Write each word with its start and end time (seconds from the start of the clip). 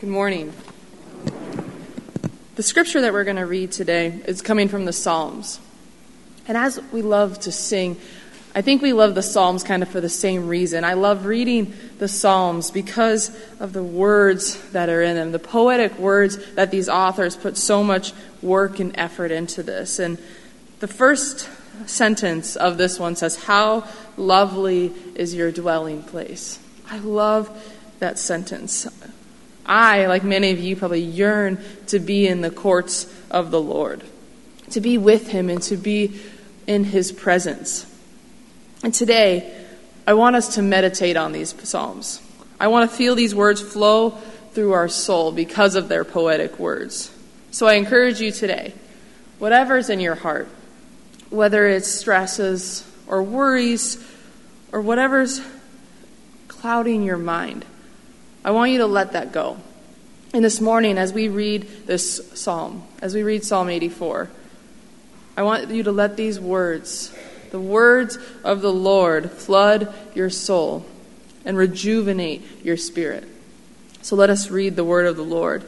Good 0.00 0.08
morning. 0.08 0.50
The 2.54 2.62
scripture 2.62 3.02
that 3.02 3.12
we're 3.12 3.24
going 3.24 3.36
to 3.36 3.44
read 3.44 3.70
today 3.70 4.18
is 4.24 4.40
coming 4.40 4.68
from 4.68 4.86
the 4.86 4.94
Psalms. 4.94 5.60
And 6.48 6.56
as 6.56 6.80
we 6.90 7.02
love 7.02 7.38
to 7.40 7.52
sing, 7.52 7.98
I 8.54 8.62
think 8.62 8.80
we 8.80 8.94
love 8.94 9.14
the 9.14 9.22
Psalms 9.22 9.62
kind 9.62 9.82
of 9.82 9.90
for 9.90 10.00
the 10.00 10.08
same 10.08 10.48
reason. 10.48 10.84
I 10.84 10.94
love 10.94 11.26
reading 11.26 11.74
the 11.98 12.08
Psalms 12.08 12.70
because 12.70 13.28
of 13.60 13.74
the 13.74 13.82
words 13.82 14.70
that 14.70 14.88
are 14.88 15.02
in 15.02 15.16
them, 15.16 15.32
the 15.32 15.38
poetic 15.38 15.98
words 15.98 16.54
that 16.54 16.70
these 16.70 16.88
authors 16.88 17.36
put 17.36 17.58
so 17.58 17.84
much 17.84 18.14
work 18.40 18.80
and 18.80 18.98
effort 18.98 19.30
into 19.30 19.62
this. 19.62 19.98
And 19.98 20.16
the 20.78 20.88
first 20.88 21.46
sentence 21.84 22.56
of 22.56 22.78
this 22.78 22.98
one 22.98 23.16
says, 23.16 23.44
How 23.44 23.86
lovely 24.16 24.94
is 25.14 25.34
your 25.34 25.52
dwelling 25.52 26.02
place. 26.02 26.58
I 26.88 26.96
love 27.00 27.50
that 27.98 28.18
sentence. 28.18 28.86
I, 29.66 30.06
like 30.06 30.24
many 30.24 30.50
of 30.50 30.58
you, 30.58 30.76
probably 30.76 31.02
yearn 31.02 31.62
to 31.88 31.98
be 31.98 32.26
in 32.26 32.40
the 32.40 32.50
courts 32.50 33.12
of 33.30 33.50
the 33.50 33.60
Lord, 33.60 34.02
to 34.70 34.80
be 34.80 34.98
with 34.98 35.28
Him 35.28 35.48
and 35.50 35.62
to 35.62 35.76
be 35.76 36.20
in 36.66 36.84
His 36.84 37.12
presence. 37.12 37.86
And 38.82 38.94
today, 38.94 39.54
I 40.06 40.14
want 40.14 40.36
us 40.36 40.54
to 40.54 40.62
meditate 40.62 41.16
on 41.16 41.32
these 41.32 41.54
Psalms. 41.68 42.20
I 42.58 42.68
want 42.68 42.90
to 42.90 42.96
feel 42.96 43.14
these 43.14 43.34
words 43.34 43.60
flow 43.60 44.10
through 44.52 44.72
our 44.72 44.88
soul 44.88 45.32
because 45.32 45.76
of 45.76 45.88
their 45.88 46.04
poetic 46.04 46.58
words. 46.58 47.14
So 47.50 47.66
I 47.66 47.74
encourage 47.74 48.20
you 48.20 48.32
today, 48.32 48.74
whatever's 49.38 49.90
in 49.90 50.00
your 50.00 50.14
heart, 50.14 50.48
whether 51.30 51.66
it's 51.66 51.88
stresses 51.88 52.86
or 53.06 53.22
worries 53.22 54.04
or 54.72 54.80
whatever's 54.80 55.40
clouding 56.48 57.02
your 57.02 57.16
mind, 57.16 57.64
I 58.44 58.52
want 58.52 58.72
you 58.72 58.78
to 58.78 58.86
let 58.86 59.12
that 59.12 59.32
go. 59.32 59.58
And 60.32 60.44
this 60.44 60.60
morning, 60.60 60.96
as 60.96 61.12
we 61.12 61.28
read 61.28 61.86
this 61.86 62.20
psalm, 62.38 62.84
as 63.02 63.14
we 63.14 63.22
read 63.22 63.44
Psalm 63.44 63.68
84, 63.68 64.30
I 65.36 65.42
want 65.42 65.70
you 65.70 65.82
to 65.82 65.92
let 65.92 66.16
these 66.16 66.38
words, 66.38 67.12
the 67.50 67.60
words 67.60 68.18
of 68.44 68.60
the 68.60 68.72
Lord, 68.72 69.30
flood 69.30 69.92
your 70.14 70.30
soul 70.30 70.86
and 71.44 71.56
rejuvenate 71.56 72.64
your 72.64 72.76
spirit. 72.76 73.24
So 74.02 74.16
let 74.16 74.30
us 74.30 74.50
read 74.50 74.76
the 74.76 74.84
word 74.84 75.06
of 75.06 75.16
the 75.16 75.24
Lord. 75.24 75.64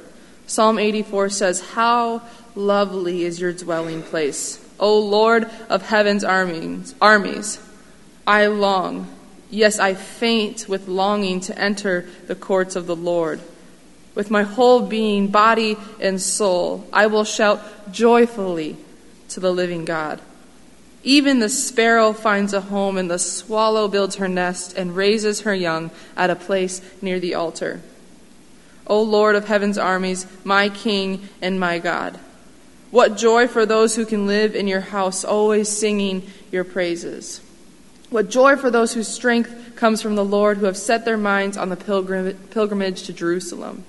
Psalm 0.47 0.79
84 0.79 1.29
says, 1.31 1.61
How 1.61 2.23
lovely 2.55 3.25
is 3.25 3.41
your 3.41 3.53
dwelling 3.53 4.03
place, 4.03 4.65
O 4.79 4.99
Lord 4.99 5.51
of 5.69 5.83
heaven's 5.83 6.25
armies. 6.25 6.95
armies. 7.01 7.61
I 8.27 8.47
long 8.47 9.15
Yes, 9.53 9.79
I 9.79 9.93
faint 9.93 10.67
with 10.67 10.89
longing 10.89 11.41
to 11.41 11.59
enter 11.59 12.07
the 12.27 12.35
courts 12.35 12.75
of 12.75 12.87
the 12.87 12.97
Lord. 12.97 13.39
With 14.15 14.31
my 14.31 14.45
whole 14.45 14.81
being, 14.81 15.29
body, 15.29 15.77
and 16.01 16.19
soul, 16.19 16.89
I 16.91 17.07
will 17.07 17.25
shout 17.25 17.93
joyfully 17.93 18.79
to 19.29 19.41
the 19.41 19.53
living 19.53 19.85
God. 19.85 20.23
Even 21.03 21.41
the 21.41 21.51
sparrow 21.51 22.15
finds 22.15 22.55
a 22.55 22.63
home, 22.63 22.97
and 22.97 23.11
the 23.11 23.19
swallow 23.19 23.89
builds 23.89 24.17
her 24.17 24.29
nest 24.29 24.75
and 24.75 24.97
raises 24.97 25.43
her 25.43 25.55
young 25.55 25.91
at 26.17 26.31
a 26.31 26.35
place 26.35 26.81
near 27.03 27.21
the 27.21 27.35
altar. 27.35 27.83
O 28.87 29.03
Lord 29.03 29.35
of 29.35 29.49
heaven's 29.49 29.77
armies, 29.77 30.27
my 30.45 30.71
King 30.71 31.29
and 31.43 31.61
my 31.61 31.79
God. 31.79 32.19
What 32.91 33.19
joy 33.19 33.49
for 33.49 33.67
those 33.67 33.97
who 33.97 34.07
can 34.07 34.27
live 34.27 34.57
in 34.57 34.67
your 34.67 34.81
house, 34.81 35.25
always 35.25 35.69
singing 35.69 36.31
your 36.51 36.65
praises. 36.65 37.43
What 38.13 38.29
joy 38.29 38.57
for 38.57 38.71
those 38.71 38.93
whose 38.93 39.09
strength 39.09 39.75
comes 39.75 40.03
from 40.03 40.17
the 40.17 40.25
Lord, 40.25 40.59
who 40.59 40.67
have 40.67 40.77
set 40.77 41.07
their 41.07 41.17
minds 41.17 41.57
on 41.57 41.71
the 41.71 41.77
pilgrim- 41.77 42.37
pilgrimage 42.51 43.05
to 43.05 43.13
Jerusalem. 43.15 43.85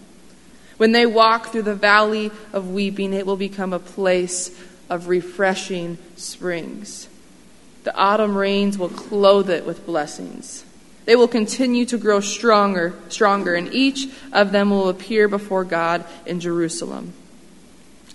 When 0.78 0.94
they 0.94 1.06
walk 1.06 1.52
through 1.52 1.64
the 1.64 1.76
valley 1.76 2.32
of 2.54 2.70
weeping, 2.70 3.14
it 3.14 3.25
will 3.25 3.36
become 3.36 3.74
a 3.74 3.80
place 3.80 4.52
of 4.90 5.09
refreshing 5.09 5.97
springs. 6.16 7.09
The 7.84 7.94
autumn 7.97 8.38
rains 8.38 8.78
will 8.78 8.88
clothe 8.88 9.50
it 9.50 9.66
with 9.66 9.86
blessings. 9.86 10.64
They 11.03 11.18
will 11.18 11.28
continue 11.28 11.86
to 11.88 11.97
grow 11.97 12.22
stronger, 12.22 12.94
stronger, 13.09 13.56
and 13.56 13.74
each 13.74 14.08
of 14.31 14.53
them 14.53 14.70
will 14.70 14.88
appear 14.88 15.28
before 15.28 15.66
God 15.66 16.06
in 16.26 16.40
Jerusalem. 16.40 17.12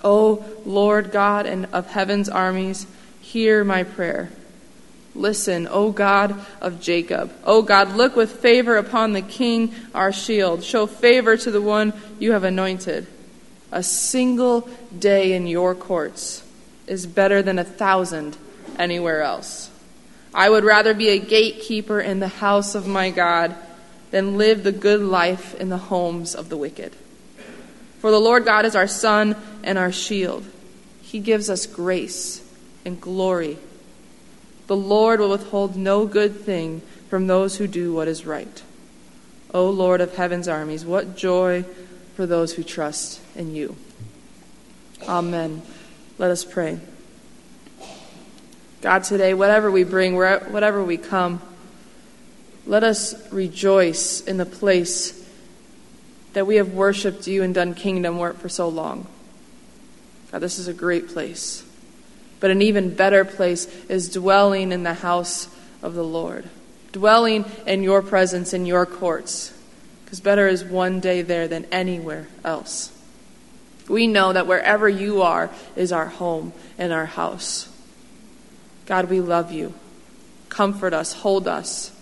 O 0.03 0.43
Lord 0.65 1.13
God 1.13 1.45
and 1.45 1.67
of 1.71 1.89
heaven's 1.89 2.31
armies, 2.31 2.87
hear 3.21 3.63
my 3.63 3.83
prayer. 3.83 4.31
Listen, 5.19 5.67
O 5.69 5.91
God 5.91 6.41
of 6.61 6.81
Jacob. 6.81 7.33
O 7.43 7.61
God, 7.63 7.97
look 7.97 8.15
with 8.15 8.41
favor 8.41 8.77
upon 8.77 9.13
the 9.13 9.21
king, 9.21 9.75
our 9.93 10.13
shield. 10.13 10.63
Show 10.63 10.87
favor 10.87 11.37
to 11.37 11.51
the 11.51 11.61
one 11.61 11.93
you 12.21 12.33
have 12.33 12.45
anointed. 12.45 13.07
A 13.73 13.83
single 13.83 14.71
day 14.97 15.33
in 15.33 15.49
your 15.49 15.75
courts 15.75 16.45
is 16.87 17.05
better 17.05 17.43
than 17.43 17.59
a 17.59 17.65
thousand 17.65 18.37
anywhere 18.79 19.23
else. 19.23 19.71
I 20.33 20.49
would 20.49 20.63
rather 20.63 20.95
be 20.95 21.09
a 21.09 21.19
gatekeeper 21.19 22.01
in 22.01 22.21
the 22.21 22.29
house 22.29 22.77
of 22.77 22.87
my 22.87 23.11
God 23.11 23.57
than 24.13 24.39
live 24.39 24.63
the 24.63 24.73
good 24.73 25.01
life 25.01 25.55
in 25.57 25.69
the 25.69 25.79
homes 25.79 26.37
of 26.37 26.49
the 26.49 26.57
wicked. 26.57 26.95
For 27.99 28.13
the 28.13 28.21
Lord 28.21 28.45
God 28.45 28.65
is 28.65 28.77
our 28.77 28.87
sun 28.87 29.35
and 29.65 29.79
our 29.79 29.91
shield. 29.91 30.47
He 31.03 31.19
gives 31.19 31.51
us 31.51 31.67
grace 31.67 32.41
and 32.85 33.01
glory 33.01 33.59
the 34.69 34.77
Lord 34.77 35.19
will 35.19 35.31
withhold 35.31 35.77
no 35.77 36.07
good 36.07 36.41
thing 36.43 36.83
from 37.09 37.27
those 37.27 37.57
who 37.57 37.67
do 37.67 37.93
what 37.93 38.07
is 38.07 38.25
right. 38.25 38.63
O 39.53 39.69
Lord 39.71 40.01
of 40.01 40.15
heaven's 40.15 40.47
armies, 40.47 40.85
what 40.85 41.17
joy 41.17 41.65
for 42.15 42.27
those 42.27 42.53
who 42.53 42.63
trust 42.63 43.21
in 43.35 43.55
you. 43.55 43.77
Amen. 45.09 45.63
Let 46.19 46.31
us 46.31 46.45
pray. 46.45 46.79
God, 48.83 49.05
today, 49.05 49.35
whatever 49.35 49.71
we 49.71 49.85
bring, 49.85 50.15
whatever 50.15 50.85
we 50.85 50.99
come, 50.99 51.41
let 52.67 52.85
us 52.85 53.15
rejoice 53.33 54.21
in 54.21 54.37
the 54.37 54.47
place 54.47 55.27
that 56.35 56.47
we 56.47 56.57
have 56.57 56.75
worshiped 56.75 57.27
you 57.27 57.43
and 57.43 57.55
done 57.55 57.75
kingdom 57.75 58.19
work 58.19 58.39
for 58.39 58.51
so 58.51 58.69
long. 58.69 59.07
God, 60.31 60.41
this 60.41 60.59
is 60.59 60.69
a 60.69 60.75
great 60.75 61.09
place. 61.09 61.65
But 62.41 62.51
an 62.51 62.63
even 62.63 62.95
better 62.95 63.25
place 63.25 63.67
is 63.89 64.09
dwelling 64.09 64.73
in 64.73 64.83
the 64.83 64.95
house 64.95 65.49
of 65.83 65.95
the 65.95 66.05
Lord, 66.05 66.49
dwelling 66.93 67.45
in 67.67 67.83
your 67.83 68.03
presence 68.03 68.53
in 68.53 68.67
your 68.67 68.87
courts, 68.87 69.53
because 70.05 70.21
better 70.21 70.47
is 70.47 70.65
one 70.65 71.01
day 71.01 71.23
there 71.23 71.49
than 71.49 71.67
anywhere 71.67 72.29
else. 72.45 72.93
We 73.89 74.07
know 74.07 74.33
that 74.33 74.47
wherever 74.47 74.89
you 74.89 75.23
are 75.23 75.51
is 75.75 75.93
our 75.93 76.07
home 76.07 76.53
and 76.77 76.93
our 76.93 77.07
house. 77.07 77.69
God, 78.87 79.11
we 79.11 79.21
love 79.21 79.53
you. 79.53 79.75
Comfort 80.49 80.93
us, 80.95 81.13
hold 81.13 81.49
us. 81.49 81.93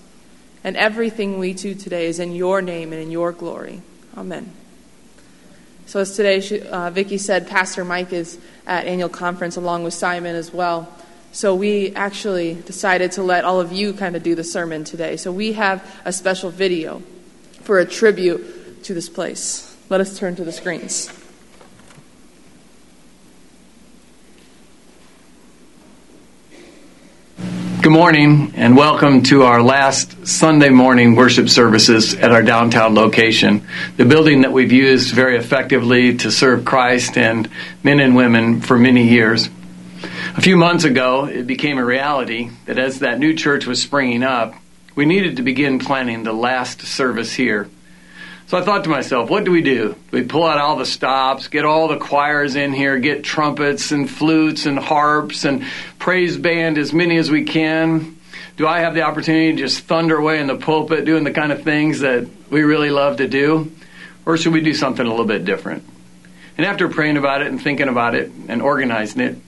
And 0.64 0.76
everything 0.76 1.38
we 1.38 1.52
do 1.52 1.74
today 1.74 2.06
is 2.06 2.18
in 2.18 2.34
your 2.34 2.60
name 2.60 2.92
and 2.92 3.00
in 3.00 3.10
your 3.10 3.32
glory. 3.32 3.82
Amen. 4.16 4.52
So, 5.86 6.00
as 6.00 6.16
today, 6.16 6.38
uh, 6.68 7.18
said, 7.18 7.46
Pastor 7.46 7.84
Mike 7.84 8.12
is 8.12 8.38
at 8.66 8.86
annual 8.86 9.08
conference 9.08 9.56
along 9.56 9.84
with 9.84 9.94
Simon 9.94 10.36
as 10.36 10.52
well. 10.52 10.92
So, 11.32 11.54
we 11.54 11.94
actually 11.94 12.54
decided 12.54 13.12
to 13.12 13.22
let 13.22 13.44
all 13.44 13.60
of 13.60 13.72
you 13.72 13.92
kind 13.92 14.16
of 14.16 14.22
do 14.22 14.34
the 14.34 14.44
sermon 14.44 14.84
today. 14.84 15.16
So, 15.16 15.30
we 15.32 15.52
have 15.52 15.84
a 16.04 16.12
special 16.12 16.50
video 16.50 17.02
for 17.62 17.78
a 17.78 17.84
tribute 17.84 18.84
to 18.84 18.94
this 18.94 19.08
place. 19.08 19.76
Let 19.88 20.00
us 20.00 20.18
turn 20.18 20.36
to 20.36 20.44
the 20.44 20.52
screens. 20.52 21.25
Good 27.86 27.92
morning 27.92 28.52
and 28.56 28.76
welcome 28.76 29.22
to 29.30 29.44
our 29.44 29.62
last 29.62 30.26
Sunday 30.26 30.70
morning 30.70 31.14
worship 31.14 31.48
services 31.48 32.14
at 32.14 32.32
our 32.32 32.42
downtown 32.42 32.96
location. 32.96 33.64
The 33.96 34.04
building 34.04 34.40
that 34.40 34.52
we've 34.52 34.72
used 34.72 35.14
very 35.14 35.36
effectively 35.36 36.16
to 36.16 36.32
serve 36.32 36.64
Christ 36.64 37.16
and 37.16 37.48
men 37.84 38.00
and 38.00 38.16
women 38.16 38.60
for 38.60 38.76
many 38.76 39.08
years. 39.08 39.48
A 40.36 40.40
few 40.40 40.56
months 40.56 40.82
ago, 40.82 41.26
it 41.26 41.46
became 41.46 41.78
a 41.78 41.84
reality 41.84 42.50
that 42.64 42.76
as 42.76 42.98
that 42.98 43.20
new 43.20 43.34
church 43.34 43.66
was 43.66 43.80
springing 43.80 44.24
up, 44.24 44.56
we 44.96 45.06
needed 45.06 45.36
to 45.36 45.44
begin 45.44 45.78
planning 45.78 46.24
the 46.24 46.32
last 46.32 46.80
service 46.80 47.34
here. 47.34 47.70
So 48.46 48.56
I 48.56 48.62
thought 48.62 48.84
to 48.84 48.90
myself, 48.90 49.28
what 49.28 49.44
do 49.44 49.50
we 49.50 49.60
do? 49.60 49.96
We 50.12 50.22
pull 50.22 50.44
out 50.44 50.58
all 50.58 50.76
the 50.76 50.86
stops, 50.86 51.48
get 51.48 51.64
all 51.64 51.88
the 51.88 51.98
choirs 51.98 52.54
in 52.54 52.72
here, 52.72 52.96
get 52.98 53.24
trumpets 53.24 53.90
and 53.90 54.08
flutes 54.08 54.66
and 54.66 54.78
harps 54.78 55.44
and 55.44 55.64
praise 55.98 56.36
band 56.36 56.78
as 56.78 56.92
many 56.92 57.16
as 57.16 57.28
we 57.28 57.42
can. 57.42 58.16
Do 58.56 58.68
I 58.68 58.80
have 58.80 58.94
the 58.94 59.02
opportunity 59.02 59.50
to 59.50 59.58
just 59.58 59.80
thunder 59.80 60.16
away 60.16 60.38
in 60.38 60.46
the 60.46 60.54
pulpit 60.54 61.04
doing 61.04 61.24
the 61.24 61.32
kind 61.32 61.50
of 61.50 61.64
things 61.64 62.00
that 62.00 62.28
we 62.48 62.62
really 62.62 62.90
love 62.90 63.16
to 63.16 63.26
do? 63.26 63.72
Or 64.24 64.36
should 64.36 64.52
we 64.52 64.60
do 64.60 64.74
something 64.74 65.04
a 65.04 65.10
little 65.10 65.26
bit 65.26 65.44
different? 65.44 65.82
And 66.56 66.64
after 66.64 66.88
praying 66.88 67.16
about 67.16 67.42
it 67.42 67.48
and 67.48 67.60
thinking 67.60 67.88
about 67.88 68.14
it 68.14 68.30
and 68.48 68.62
organizing 68.62 69.22
it, 69.22 69.38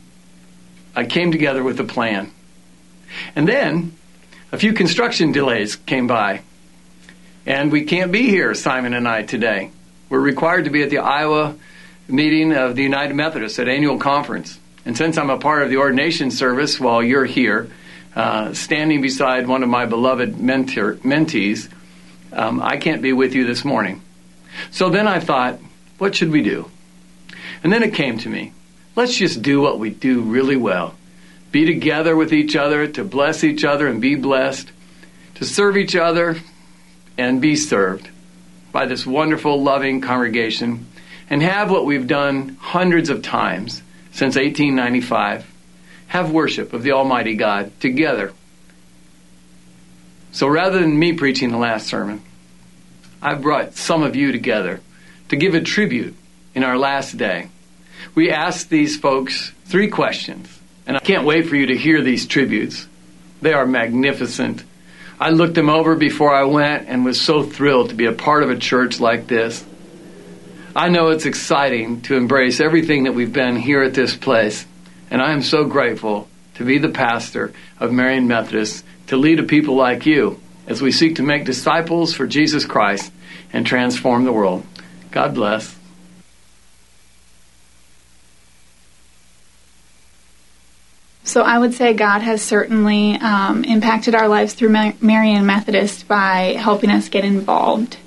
I 0.97 1.05
came 1.05 1.31
together 1.31 1.63
with 1.63 1.79
a 1.79 1.85
plan. 1.85 2.33
And 3.37 3.47
then 3.47 3.97
a 4.51 4.59
few 4.59 4.73
construction 4.73 5.31
delays 5.31 5.77
came 5.77 6.09
by. 6.09 6.43
And 7.49 7.73
we 7.73 7.85
can't 7.85 8.13
be 8.13 8.29
here, 8.29 8.53
Simon 8.53 8.93
and 8.93 9.09
I, 9.09 9.23
today. 9.23 9.71
We're 10.11 10.21
required 10.21 10.67
to 10.67 10.71
be 10.71 10.83
at 10.83 10.91
the 10.91 10.99
Iowa 10.99 11.57
meeting 12.07 12.53
of 12.53 12.77
the 12.77 12.83
United 12.83 13.15
Methodists 13.15 13.59
at 13.59 13.69
annual 13.69 13.97
conference. 13.97 14.61
And 14.85 14.95
since 14.95 15.17
I'm 15.17 15.31
a 15.31 15.39
part 15.39 15.63
of 15.63 15.71
the 15.71 15.79
ordination 15.79 16.31
service 16.31 16.79
while 16.79 17.03
you're 17.03 17.25
here, 17.25 17.71
uh, 18.15 18.53
standing 18.53 19.01
beside 19.01 19.47
one 19.47 19.63
of 19.63 19.71
my 19.71 19.87
beloved 19.87 20.39
mentor, 20.39 20.97
mentees, 20.97 21.71
um, 22.35 22.61
I 22.61 22.77
can't 22.77 23.01
be 23.01 23.15
with 23.15 23.35
you 23.35 23.47
this 23.47 23.65
morning. 23.65 24.03
So 24.71 24.91
then 24.91 25.09
I 25.09 25.19
thought, 25.19 25.59
what 25.97 26.15
should 26.15 26.31
we 26.31 26.43
do? 26.43 26.71
And 27.65 27.73
then 27.73 27.83
it 27.83 27.95
came 27.95 28.19
to 28.19 28.29
me 28.29 28.53
let's 28.95 29.17
just 29.17 29.41
do 29.41 29.63
what 29.63 29.79
we 29.79 29.89
do 29.89 30.21
really 30.21 30.57
well 30.57 30.95
be 31.51 31.65
together 31.65 32.15
with 32.15 32.35
each 32.35 32.57
other, 32.57 32.87
to 32.89 33.05
bless 33.05 33.43
each 33.43 33.65
other 33.65 33.87
and 33.87 34.03
be 34.03 34.17
blessed, 34.17 34.71
to 35.37 35.47
serve 35.47 35.79
each 35.79 35.97
other 35.97 36.37
and 37.19 37.43
be 37.43 37.57
served 37.57 38.09
by 38.73 38.87
this 38.87 39.05
wonderful, 39.05 39.63
loving 39.63 40.01
congregation, 40.01 40.87
and 41.29 41.43
have 41.43 41.71
what 41.71 41.85
we've 41.85 42.07
done 42.07 42.57
hundreds 42.61 43.11
of 43.11 43.21
times 43.21 43.83
since 44.13 44.37
1895 44.37 45.45
have 46.09 46.31
worship 46.31 46.73
of 46.73 46.83
the 46.83 46.93
Almighty 46.93 47.35
God 47.35 47.71
together. 47.81 48.33
So 50.33 50.47
rather 50.47 50.79
than 50.79 50.99
me 50.99 51.13
preaching 51.13 51.51
the 51.51 51.59
last 51.59 51.87
sermon, 51.87 52.23
I've 53.21 53.43
brought 53.43 53.75
some 53.75 54.03
of 54.03 54.17
you 54.17 54.33
together 54.33 54.81
to 55.29 55.37
give 55.37 55.55
a 55.55 55.61
tribute 55.61 56.15
in 56.55 56.65
our 56.65 56.79
last 56.79 57.17
day. 57.17 57.49
We 58.15 58.31
asked 58.31 58.71
these 58.71 58.99
folks 58.99 59.53
three 59.67 59.89
questions, 59.89 60.49
and 60.87 60.97
I 60.97 61.01
can't 61.01 61.27
wait 61.27 61.47
for 61.47 61.57
you 61.57 61.67
to 61.67 61.77
hear 61.77 62.03
these 62.03 62.27
tributes. 62.27 62.87
They 63.43 63.53
are 63.53 63.67
magnificent. 63.67 64.65
I 65.21 65.31
looked 65.31 65.55
them 65.55 65.69
over 65.69 65.97
before 65.97 66.33
I 66.33 66.45
went 66.45 66.89
and 66.89 67.05
was 67.05 67.21
so 67.21 67.43
thrilled 67.43 67.89
to 67.89 67.97
be 67.97 68.07
a 68.07 68.13
part 68.13 68.45
of 68.45 68.51
a 68.51 68.59
church 68.59 69.01
like 69.01 69.27
this. 69.27 69.65
I 70.77 70.91
know 70.91 71.09
it's 71.09 71.27
exciting 71.27 72.03
to 72.03 72.17
embrace 72.17 72.61
everything 72.61 73.05
that 73.05 73.15
we've 73.15 73.33
been 73.33 73.57
here 73.57 73.83
at 73.83 73.95
this 73.95 74.15
place, 74.15 74.65
and 75.11 75.21
I 75.21 75.33
am 75.33 75.43
so 75.43 75.65
grateful 75.65 76.29
to 76.55 76.65
be 76.65 76.79
the 76.79 76.89
pastor 76.89 77.53
of 77.81 77.93
Marion 77.93 78.29
Methodist 78.29 78.85
to 79.09 79.17
lead 79.17 79.41
a 79.41 79.43
people 79.43 79.75
like 79.75 80.07
you 80.07 80.41
as 80.69 80.83
we 80.83 80.93
seek 80.93 81.17
to 81.17 81.23
make 81.23 81.45
disciples 81.45 82.15
for 82.15 82.27
Jesus 82.27 82.65
Christ 82.65 83.11
and 83.53 83.67
transform 83.67 84.25
the 84.25 84.33
world. 84.33 84.65
God 85.11 85.35
bless. 85.35 85.78
So 91.29 91.43
I 91.43 91.59
would 91.59 91.75
say 91.75 91.93
God 91.93 92.23
has 92.23 92.41
certainly 92.41 93.17
um, 93.17 93.63
impacted 93.63 94.15
our 94.15 94.29
lives 94.29 94.55
through 94.55 94.71
Marion 94.71 95.45
Methodist 95.45 96.09
by 96.09 96.55
helping 96.59 96.89
us 96.89 97.11
get 97.11 97.23
involved. 97.23 97.99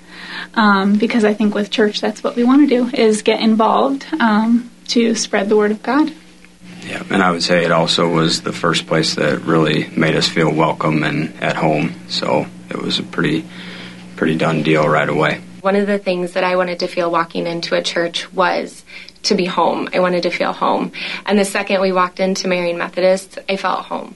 Um, 0.56 0.96
because 0.96 1.24
I 1.24 1.36
think 1.36 1.54
with 1.54 1.70
church, 1.70 2.02
that's 2.02 2.24
what 2.24 2.36
we 2.36 2.44
want 2.44 2.68
to 2.68 2.76
do 2.76 2.90
is 2.92 3.22
get 3.22 3.40
involved 3.40 4.08
um, 4.20 4.72
to 4.88 5.14
spread 5.14 5.50
the 5.50 5.56
word 5.56 5.70
of 5.70 5.84
God. 5.84 6.12
Yeah, 6.82 7.04
and 7.12 7.22
I 7.22 7.30
would 7.30 7.44
say 7.44 7.64
it 7.64 7.72
also 7.72 8.10
was 8.10 8.42
the 8.42 8.52
first 8.52 8.88
place 8.88 9.14
that 9.14 9.42
really 9.42 9.88
made 9.90 10.16
us 10.16 10.28
feel 10.28 10.52
welcome 10.52 11.04
and 11.04 11.32
at 11.44 11.56
home. 11.56 11.94
So 12.08 12.48
it 12.72 12.82
was 12.82 12.98
a 12.98 13.04
pretty, 13.04 13.46
pretty 14.16 14.36
done 14.36 14.64
deal 14.64 14.90
right 14.90 15.08
away. 15.08 15.42
One 15.62 15.76
of 15.76 15.86
the 15.86 16.00
things 16.00 16.34
that 16.34 16.44
I 16.44 16.56
wanted 16.56 16.80
to 16.80 16.88
feel 16.88 17.12
walking 17.12 17.46
into 17.46 17.76
a 17.76 17.84
church 17.84 18.34
was 18.34 18.84
to 19.24 19.36
be 19.36 19.46
home. 19.46 19.90
I 19.94 20.00
wanted 20.00 20.24
to 20.24 20.32
feel 20.32 20.54
home. 20.54 20.92
And 21.26 21.38
the 21.38 21.46
second 21.46 21.82
we 21.82 21.92
walked 21.92 22.20
into 22.20 22.48
Marion 22.48 22.78
Methodist, 22.78 23.38
I 23.48 23.58
felt 23.58 23.86
home. 23.86 24.16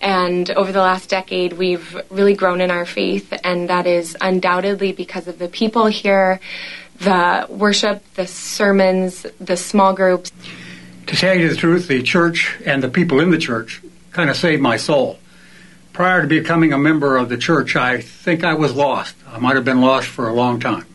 And 0.00 0.50
over 0.50 0.72
the 0.72 0.80
last 0.80 1.10
decade, 1.10 1.54
we've 1.54 2.00
really 2.10 2.34
grown 2.34 2.60
in 2.60 2.70
our 2.70 2.86
faith, 2.86 3.32
and 3.42 3.68
that 3.68 3.86
is 3.86 4.16
undoubtedly 4.20 4.92
because 4.92 5.28
of 5.28 5.38
the 5.38 5.48
people 5.48 5.86
here, 5.86 6.40
the 7.00 7.46
worship, 7.48 8.02
the 8.14 8.26
sermons, 8.26 9.26
the 9.40 9.56
small 9.56 9.92
groups. 9.92 10.30
To 11.06 11.16
tell 11.16 11.34
you 11.34 11.48
the 11.48 11.56
truth, 11.56 11.88
the 11.88 12.02
church 12.02 12.56
and 12.64 12.82
the 12.82 12.88
people 12.88 13.20
in 13.20 13.30
the 13.30 13.38
church 13.38 13.82
kind 14.12 14.30
of 14.30 14.36
saved 14.36 14.62
my 14.62 14.76
soul. 14.76 15.18
Prior 15.92 16.22
to 16.22 16.26
becoming 16.26 16.72
a 16.72 16.78
member 16.78 17.16
of 17.16 17.28
the 17.28 17.36
church, 17.36 17.76
I 17.76 18.00
think 18.00 18.42
I 18.42 18.54
was 18.54 18.74
lost. 18.74 19.14
I 19.28 19.38
might 19.38 19.56
have 19.56 19.64
been 19.64 19.80
lost 19.80 20.08
for 20.08 20.28
a 20.28 20.32
long 20.32 20.60
time. 20.60 20.86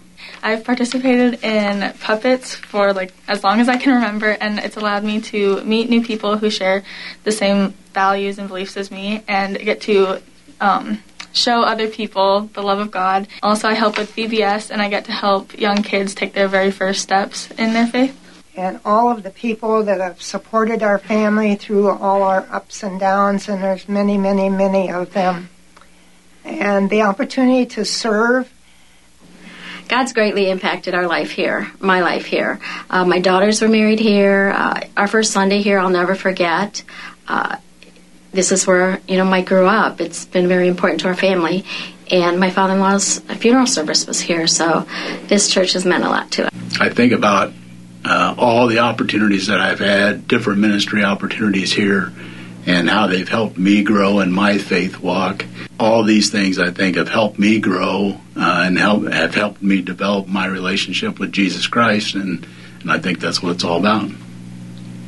I've 0.41 0.63
participated 0.63 1.44
in 1.44 1.94
puppets 2.00 2.56
for 2.56 2.94
like 2.94 3.13
as 3.27 3.44
long 3.44 3.59
as 3.59 3.69
I 3.69 3.77
can 3.77 3.94
remember, 3.94 4.30
and 4.30 4.59
it's 4.59 4.77
allowed 4.77 5.03
me 5.03 5.21
to 5.21 5.62
meet 5.63 5.89
new 5.89 6.03
people 6.03 6.38
who 6.38 6.50
share 6.50 6.83
the 7.24 7.31
same 7.31 7.74
values 7.94 8.39
and 8.39 8.47
beliefs 8.47 8.77
as 8.77 8.91
me, 8.91 9.24
and 9.27 9.57
get 9.57 9.81
to 9.81 10.21
um, 10.62 11.03
show 11.33 11.62
other 11.62 11.88
people 11.88 12.50
the 12.53 12.62
love 12.62 12.80
of 12.80 12.91
God. 12.91 13.27
Also, 13.44 13.68
I 13.68 13.74
help 13.74 13.97
with 13.97 14.15
VBS, 14.15 14.71
and 14.71 14.81
I 14.81 14.89
get 14.89 15.06
to 15.06 15.12
help 15.12 15.57
young 15.57 15.83
kids 15.83 16.13
take 16.13 16.33
their 16.33 16.47
very 16.47 16.71
first 16.71 17.01
steps 17.01 17.51
in 17.51 17.74
their 17.74 17.88
faith. 17.88 18.15
And 18.56 18.80
all 18.83 19.09
of 19.09 19.24
the 19.24 19.30
people 19.30 19.83
that 19.83 20.01
have 20.01 20.21
supported 20.21 20.83
our 20.83 21.00
family 21.00 21.56
through 21.56 21.89
all 21.89 22.24
our 22.24 22.47
ups 22.51 22.83
and 22.83 23.00
downs, 23.00 23.47
and 23.47 23.63
there's 23.63 23.88
many, 23.88 24.18
many, 24.18 24.50
many 24.50 24.92
of 24.92 25.13
them. 25.13 25.50
And 26.44 26.89
the 26.89 27.03
opportunity 27.03 27.65
to 27.68 27.85
serve 27.85 28.51
God's 29.89 30.13
greatly 30.13 30.51
impacted 30.51 30.94
our 30.94 31.07
life 31.07 31.31
here, 31.31 31.68
my 31.80 32.01
life 32.01 32.25
here. 32.25 32.59
Uh, 32.91 33.06
my 33.06 33.19
daughters 33.19 33.59
were 33.59 33.68
married 33.68 34.00
here. 34.00 34.53
Uh, 34.56 34.81
our 34.95 35.07
first 35.07 35.31
Sunday 35.31 35.63
here, 35.63 35.80
I'll 35.80 35.89
never 35.89 36.13
forget. 36.13 36.83
Uh, 37.27 37.57
this 38.31 38.51
is 38.51 38.68
where 38.68 39.01
you 39.07 39.18
know 39.18 39.25
Mike 39.25 39.47
grew 39.47 39.65
up. 39.65 40.00
It's 40.00 40.25
been 40.25 40.47
very 40.47 40.68
important 40.68 41.01
to 41.01 41.07
our 41.07 41.15
family, 41.15 41.65
and 42.12 42.39
my 42.39 42.51
father-in-law's 42.51 43.18
funeral 43.39 43.65
service 43.65 44.06
was 44.06 44.21
here. 44.21 44.45
So 44.45 44.86
this 45.25 45.50
church 45.50 45.74
has 45.74 45.86
meant 45.86 46.03
a 46.03 46.09
lot 46.09 46.30
to 46.33 46.45
us. 46.45 46.51
I 46.80 46.89
think 46.89 47.12
about 47.12 47.51
uh, 48.06 48.35
all 48.38 48.68
the 48.68 48.80
opportunities 48.80 49.47
that 49.47 49.59
I've 49.59 49.80
had, 49.80 50.27
different 50.27 50.59
ministry 50.59 51.03
opportunities 51.03 51.74
here, 51.74 52.13
and 52.65 52.89
how 52.89 53.07
they've 53.07 53.29
helped 53.29 53.57
me 53.57 53.83
grow 53.83 54.19
in 54.19 54.31
my 54.31 54.57
faith 54.57 55.00
walk. 55.00 55.45
All 55.79 56.03
these 56.03 56.29
things 56.29 56.59
I 56.59 56.71
think 56.71 56.95
have 56.97 57.09
helped 57.09 57.39
me 57.39 57.59
grow 57.59 58.19
uh, 58.35 58.63
and 58.65 58.77
help 58.77 59.07
have 59.07 59.33
helped 59.33 59.61
me 59.61 59.81
develop 59.81 60.27
my 60.27 60.45
relationship 60.45 61.19
with 61.19 61.31
Jesus 61.31 61.67
Christ, 61.67 62.15
and 62.15 62.45
and 62.81 62.91
I 62.91 63.00
think 63.00 63.19
that's 63.19 63.41
what 63.41 63.53
it's 63.53 63.63
all 63.63 63.79
about. 63.79 64.11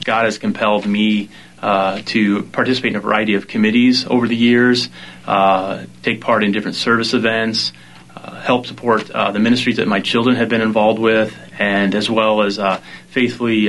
God 0.03 0.25
has 0.25 0.37
compelled 0.37 0.85
me 0.85 1.29
uh, 1.61 2.01
to 2.05 2.43
participate 2.43 2.91
in 2.91 2.95
a 2.95 2.99
variety 2.99 3.35
of 3.35 3.47
committees 3.47 4.05
over 4.07 4.27
the 4.27 4.35
years, 4.35 4.89
uh, 5.27 5.85
take 6.01 6.19
part 6.19 6.43
in 6.43 6.51
different 6.51 6.75
service 6.75 7.13
events, 7.13 7.71
uh, 8.15 8.41
help 8.41 8.65
support 8.65 9.09
uh, 9.11 9.31
the 9.31 9.39
ministries 9.39 9.77
that 9.77 9.87
my 9.87 9.99
children 9.99 10.35
have 10.35 10.49
been 10.49 10.61
involved 10.61 10.99
with, 10.99 11.37
and 11.59 11.93
as 11.93 12.09
well 12.09 12.41
as 12.41 12.57
uh, 12.57 12.81
faithfully 13.09 13.65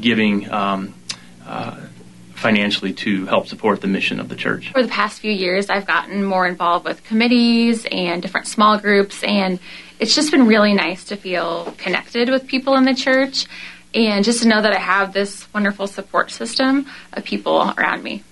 giving. 0.00 0.50
Um, 0.50 0.94
financially 2.38 2.92
to 2.92 3.26
help 3.26 3.46
support 3.46 3.80
the 3.80 3.86
mission 3.86 4.20
of 4.20 4.28
the 4.28 4.36
church. 4.36 4.70
For 4.72 4.82
the 4.82 4.88
past 4.88 5.20
few 5.20 5.32
years, 5.32 5.68
I've 5.68 5.86
gotten 5.86 6.24
more 6.24 6.46
involved 6.46 6.84
with 6.84 7.02
committees 7.04 7.86
and 7.90 8.22
different 8.22 8.46
small 8.46 8.78
groups, 8.78 9.22
and 9.24 9.58
it's 9.98 10.14
just 10.14 10.30
been 10.30 10.46
really 10.46 10.74
nice 10.74 11.04
to 11.04 11.16
feel 11.16 11.74
connected 11.78 12.30
with 12.30 12.46
people 12.46 12.76
in 12.76 12.84
the 12.84 12.94
church 12.94 13.46
and 13.94 14.24
just 14.24 14.42
to 14.42 14.48
know 14.48 14.62
that 14.62 14.72
I 14.72 14.78
have 14.78 15.12
this 15.12 15.52
wonderful 15.52 15.86
support 15.86 16.30
system 16.30 16.86
of 17.12 17.24
people 17.24 17.72
around 17.76 18.02
me. 18.02 18.22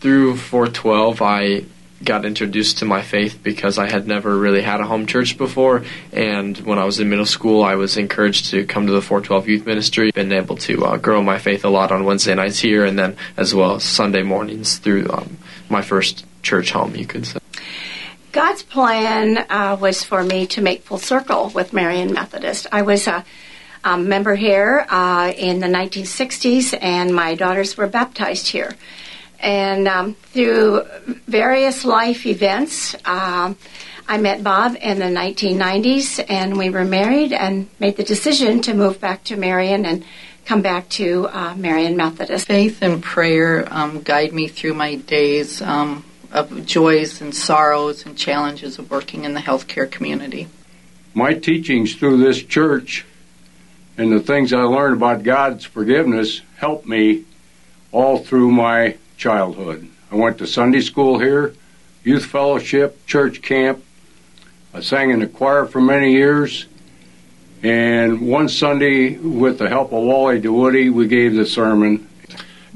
Through 0.00 0.36
412, 0.36 1.22
I 1.22 1.64
got 2.04 2.24
introduced 2.24 2.78
to 2.78 2.84
my 2.84 3.02
faith 3.02 3.40
because 3.42 3.78
I 3.78 3.90
had 3.90 4.06
never 4.06 4.36
really 4.36 4.62
had 4.62 4.80
a 4.80 4.84
home 4.84 5.06
church 5.06 5.38
before. 5.38 5.84
And 6.12 6.56
when 6.58 6.78
I 6.78 6.84
was 6.84 7.00
in 7.00 7.08
middle 7.08 7.26
school, 7.26 7.64
I 7.64 7.74
was 7.74 7.96
encouraged 7.96 8.50
to 8.50 8.66
come 8.66 8.86
to 8.86 8.92
the 8.92 9.02
412 9.02 9.48
Youth 9.48 9.66
Ministry. 9.66 10.10
Been 10.12 10.32
able 10.32 10.56
to 10.58 10.84
uh, 10.84 10.96
grow 10.98 11.22
my 11.22 11.38
faith 11.38 11.64
a 11.64 11.68
lot 11.68 11.92
on 11.92 12.04
Wednesday 12.04 12.34
nights 12.34 12.58
here, 12.58 12.84
and 12.84 12.98
then 12.98 13.16
as 13.36 13.54
well 13.54 13.76
as 13.76 13.84
Sunday 13.84 14.22
mornings 14.22 14.78
through 14.78 15.10
um, 15.10 15.38
my 15.68 15.82
first 15.82 16.24
church 16.42 16.70
home, 16.70 16.94
you 16.94 17.06
could 17.06 17.26
say. 17.26 17.38
God's 18.32 18.62
plan 18.62 19.38
uh, 19.48 19.78
was 19.80 20.04
for 20.04 20.22
me 20.22 20.46
to 20.48 20.60
make 20.60 20.82
full 20.82 20.98
circle 20.98 21.50
with 21.54 21.72
Marion 21.72 22.12
Methodist. 22.12 22.66
I 22.70 22.82
was 22.82 23.06
a 23.06 23.24
um, 23.82 24.08
member 24.08 24.34
here 24.34 24.84
uh, 24.90 25.32
in 25.34 25.60
the 25.60 25.68
1960s, 25.68 26.76
and 26.82 27.14
my 27.14 27.34
daughters 27.34 27.76
were 27.76 27.86
baptized 27.86 28.48
here. 28.48 28.76
And 29.40 29.86
um, 29.88 30.14
through 30.14 30.84
various 31.26 31.84
life 31.84 32.26
events, 32.26 32.94
um, 33.04 33.56
I 34.08 34.18
met 34.18 34.44
Bob 34.44 34.76
in 34.80 34.98
the 34.98 35.06
1990s, 35.06 36.24
and 36.28 36.56
we 36.56 36.70
were 36.70 36.84
married 36.84 37.32
and 37.32 37.68
made 37.80 37.96
the 37.96 38.04
decision 38.04 38.62
to 38.62 38.74
move 38.74 39.00
back 39.00 39.24
to 39.24 39.36
Marion 39.36 39.84
and 39.84 40.04
come 40.44 40.62
back 40.62 40.88
to 40.90 41.28
uh, 41.28 41.54
Marion 41.56 41.96
Methodist. 41.96 42.46
Faith 42.46 42.80
and 42.82 43.02
prayer 43.02 43.66
um, 43.70 44.02
guide 44.02 44.32
me 44.32 44.46
through 44.46 44.74
my 44.74 44.94
days 44.94 45.60
um, 45.60 46.04
of 46.30 46.64
joys 46.64 47.20
and 47.20 47.34
sorrows 47.34 48.06
and 48.06 48.16
challenges 48.16 48.78
of 48.78 48.90
working 48.90 49.24
in 49.24 49.34
the 49.34 49.40
healthcare 49.40 49.90
community. 49.90 50.46
My 51.14 51.34
teachings 51.34 51.96
through 51.96 52.18
this 52.18 52.42
church 52.42 53.04
and 53.98 54.12
the 54.12 54.20
things 54.20 54.52
I 54.52 54.62
learned 54.62 54.96
about 54.96 55.24
God's 55.24 55.64
forgiveness 55.64 56.42
helped 56.58 56.86
me 56.86 57.24
all 57.90 58.18
through 58.18 58.52
my 58.52 58.96
childhood. 59.16 59.88
I 60.10 60.16
went 60.16 60.38
to 60.38 60.46
Sunday 60.46 60.80
school 60.80 61.18
here, 61.18 61.54
youth 62.04 62.24
fellowship, 62.24 63.06
church 63.06 63.42
camp. 63.42 63.82
I 64.72 64.80
sang 64.80 65.10
in 65.10 65.20
the 65.20 65.26
choir 65.26 65.66
for 65.66 65.80
many 65.80 66.12
years, 66.12 66.66
And 67.62 68.28
one 68.28 68.48
Sunday, 68.48 69.16
with 69.16 69.58
the 69.58 69.68
help 69.68 69.92
of 69.92 70.02
Wally 70.02 70.40
DeWoody, 70.40 70.92
we 70.92 71.08
gave 71.08 71.34
the 71.34 71.46
sermon. 71.46 72.06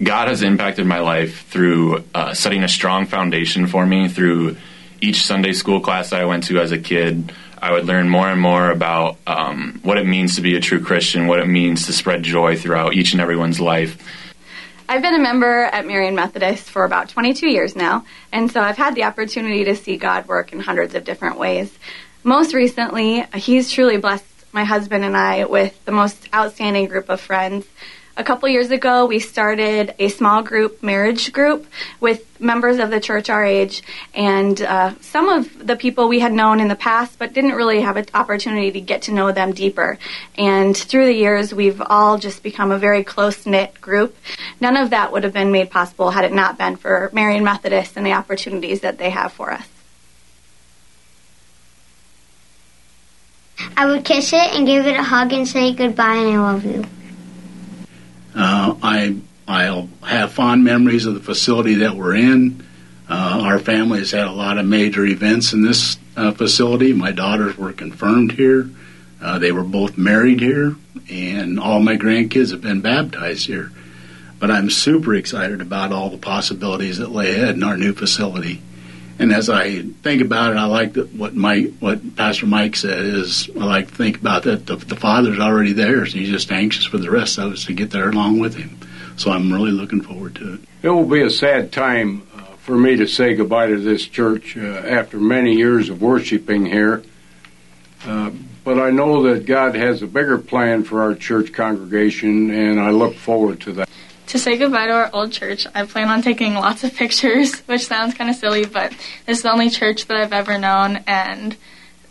God 0.03 0.29
has 0.29 0.43
impacted 0.43 0.87
my 0.87 1.01
life 1.01 1.47
through 1.49 2.05
uh, 2.15 2.33
setting 2.33 2.65
a 2.65 2.69
strong 2.69 3.05
foundation 3.05 3.67
for 3.67 3.85
me 3.85 4.09
through 4.09 4.57
each 5.03 5.23
Sunday 5.23 5.53
school 5.53 5.81
class 5.81 6.13
I 6.13 6.25
went 6.25 6.45
to 6.45 6.59
as 6.59 6.73
a 6.73 6.79
kid. 6.79 7.33
I 7.61 7.73
would 7.73 7.85
learn 7.85 8.09
more 8.09 8.29
and 8.29 8.41
more 8.41 8.71
about 8.71 9.19
um, 9.27 9.81
what 9.83 9.99
it 9.99 10.07
means 10.07 10.37
to 10.37 10.41
be 10.41 10.57
a 10.57 10.61
true 10.61 10.83
Christian, 10.83 11.27
what 11.27 11.41
it 11.41 11.47
means 11.47 11.87
to 11.87 11.93
spread 11.93 12.23
joy 12.23 12.57
throughout 12.57 12.95
each 12.95 13.13
and 13.13 13.21
everyone's 13.21 13.61
life. 13.61 14.03
I've 14.91 15.03
been 15.03 15.15
a 15.15 15.21
member 15.21 15.63
at 15.63 15.87
Marion 15.87 16.17
Methodist 16.17 16.69
for 16.69 16.83
about 16.83 17.11
22 17.11 17.49
years 17.49 17.77
now, 17.77 18.05
and 18.33 18.51
so 18.51 18.61
I've 18.61 18.77
had 18.77 18.97
the 18.97 19.05
opportunity 19.05 19.63
to 19.67 19.77
see 19.77 19.97
God 19.97 20.27
work 20.27 20.53
in 20.53 20.59
hundreds 20.59 20.97
of 20.97 21.05
different 21.05 21.39
ways. 21.39 21.73
Most 22.25 22.55
recently, 22.55 23.25
He's 23.35 23.71
truly 23.71 23.99
blessed 23.99 24.25
my 24.51 24.65
husband 24.65 25.05
and 25.05 25.17
I 25.17 25.45
with 25.45 25.85
the 25.85 25.93
most 25.93 26.29
outstanding 26.35 26.87
group 26.87 27.09
of 27.09 27.21
friends. 27.21 27.69
A 28.17 28.25
couple 28.25 28.49
years 28.49 28.71
ago, 28.71 29.07
we 29.07 29.21
started 29.21 29.95
a 29.99 30.09
small 30.09 30.43
group 30.43 30.83
marriage 30.83 31.33
group 31.33 31.67
with 32.01 32.27
members 32.41 32.79
of 32.79 32.91
the 32.91 33.01
church 33.01 33.31
our 33.31 33.45
age, 33.45 33.83
and 34.15 34.61
uh, 34.61 34.95
some 35.01 35.29
of 35.29 35.67
the 35.67 35.77
people 35.77 36.09
we 36.09 36.19
had 36.19 36.33
known 36.33 36.59
in 36.59 36.69
the 36.69 36.75
past, 36.75 37.19
but 37.19 37.33
didn't 37.33 37.53
really 37.53 37.81
have 37.81 37.97
an 37.97 38.07
opportunity 38.13 38.73
to 38.73 38.81
get 38.81 39.03
to 39.03 39.13
know 39.13 39.31
them 39.31 39.53
deeper. 39.53 39.97
And 40.37 40.77
through 40.77 41.07
the 41.07 41.15
years, 41.15 41.55
we've 41.55 41.81
all 41.81 42.19
just 42.19 42.43
become 42.43 42.73
a 42.73 42.79
very 42.79 43.05
close 43.05 43.47
knit 43.47 43.81
group. 43.81 44.17
None 44.61 44.77
of 44.77 44.91
that 44.91 45.13
would 45.13 45.23
have 45.23 45.33
been 45.33 45.53
made 45.53 45.71
possible 45.71 46.11
had 46.11 46.25
it 46.25 46.33
not 46.33 46.59
been 46.59 46.77
for 46.77 47.11
Marion 47.13 47.45
Methodist 47.45 47.97
and 47.97 48.05
the 48.05 48.13
opportunities 48.13 48.81
that 48.81 48.99
they 48.99 49.11
have 49.11 49.33
for 49.33 49.53
us. 49.53 49.69
I 53.77 53.87
would 53.87 54.05
kiss 54.05 54.33
it 54.33 54.55
and 54.55 54.67
give 54.67 54.87
it 54.87 54.97
a 54.97 55.03
hug 55.03 55.33
and 55.33 55.47
say 55.47 55.73
goodbye 55.75 56.17
and 56.17 56.37
I 56.37 56.39
love 56.39 56.65
you. 56.65 56.85
Uh, 58.35 58.77
I 58.83 59.17
I'll 59.49 59.89
have 60.03 60.33
fond 60.33 60.63
memories 60.63 61.07
of 61.07 61.15
the 61.15 61.21
facility 61.21 61.75
that 61.77 61.97
we're 61.97 62.15
in. 62.15 62.65
Uh, 63.09 63.41
our 63.43 63.59
family 63.59 63.99
has 63.99 64.13
had 64.13 64.29
a 64.29 64.33
lot 64.33 64.59
of 64.59 64.67
major 64.67 65.05
events 65.05 65.53
in 65.53 65.63
this 65.63 65.99
uh, 66.17 66.31
facility. 66.31 66.93
My 66.93 67.11
daughters 67.11 67.59
were 67.59 67.73
confirmed 67.73 68.33
here. 68.33 68.71
Uh, 69.21 69.41
they 69.41 69.51
were 69.51 69.65
both 69.65 69.99
married 69.99 70.41
here, 70.41 70.77
and 71.11 71.59
all 71.59 71.81
my 71.81 71.97
grandkids 71.97 72.53
have 72.53 72.61
been 72.61 72.81
baptized 72.81 73.47
here. 73.47 73.73
But 74.39 74.53
I'm 74.53 74.71
super 74.71 75.15
excited 75.15 75.61
about 75.61 75.93
all 75.93 76.09
the 76.09 76.17
possibilities 76.17 76.99
that 76.99 77.11
lay 77.11 77.33
ahead 77.33 77.57
in 77.57 77.65
our 77.65 77.77
new 77.77 77.93
facility. 77.93 78.63
And 79.21 79.35
as 79.35 79.51
I 79.51 79.83
think 79.83 80.23
about 80.23 80.53
it, 80.53 80.57
I 80.57 80.65
like 80.65 80.95
that 80.95 81.13
what 81.13 81.35
Mike, 81.35 81.75
what 81.79 82.17
Pastor 82.17 82.47
Mike 82.47 82.75
said 82.75 83.05
is 83.05 83.51
I 83.55 83.65
like 83.65 83.89
to 83.89 83.95
think 83.95 84.17
about 84.17 84.45
that 84.45 84.65
the, 84.65 84.77
the 84.77 84.97
Father's 84.97 85.39
already 85.39 85.75
there, 85.75 86.07
so 86.07 86.17
he's 86.17 86.31
just 86.31 86.51
anxious 86.51 86.87
for 86.87 86.97
the 86.97 87.11
rest 87.11 87.37
of 87.37 87.53
us 87.53 87.67
to 87.67 87.75
get 87.75 87.91
there 87.91 88.09
along 88.09 88.39
with 88.39 88.55
him. 88.55 88.79
So 89.19 89.31
I'm 89.31 89.53
really 89.53 89.73
looking 89.73 90.01
forward 90.01 90.37
to 90.37 90.55
it. 90.55 90.61
It 90.83 90.89
will 90.89 91.05
be 91.05 91.21
a 91.21 91.29
sad 91.29 91.71
time 91.71 92.27
uh, 92.35 92.45
for 92.57 92.79
me 92.79 92.97
to 92.97 93.07
say 93.07 93.35
goodbye 93.35 93.67
to 93.67 93.79
this 93.79 94.07
church 94.07 94.57
uh, 94.57 94.61
after 94.61 95.19
many 95.19 95.55
years 95.55 95.91
of 95.91 96.01
worshiping 96.01 96.65
here. 96.65 97.03
Uh, 98.07 98.31
but 98.65 98.79
I 98.79 98.89
know 98.89 99.25
that 99.25 99.45
God 99.45 99.75
has 99.75 100.01
a 100.01 100.07
bigger 100.07 100.39
plan 100.39 100.83
for 100.83 101.03
our 101.03 101.15
church 101.15 101.53
congregation, 101.53 102.51
and 102.51 102.81
I 102.81 102.89
look 102.89 103.17
forward 103.17 103.61
to 103.63 103.73
that 103.73 103.90
to 104.31 104.39
say 104.39 104.57
goodbye 104.57 104.87
to 104.87 104.93
our 104.93 105.11
old 105.13 105.33
church, 105.33 105.67
I 105.75 105.85
plan 105.87 106.09
on 106.09 106.23
taking 106.23 106.55
lots 106.55 106.85
of 106.85 106.95
pictures, 106.95 107.59
which 107.67 107.87
sounds 107.87 108.15
kind 108.15 108.31
of 108.31 108.37
silly, 108.37 108.65
but 108.65 108.93
this 109.27 109.39
is 109.39 109.43
the 109.43 109.53
only 109.53 109.71
church 109.71 110.07
that 110.07 110.17
I've 110.17 110.33
ever 110.33 110.59
known 110.59 111.03
and 111.07 111.57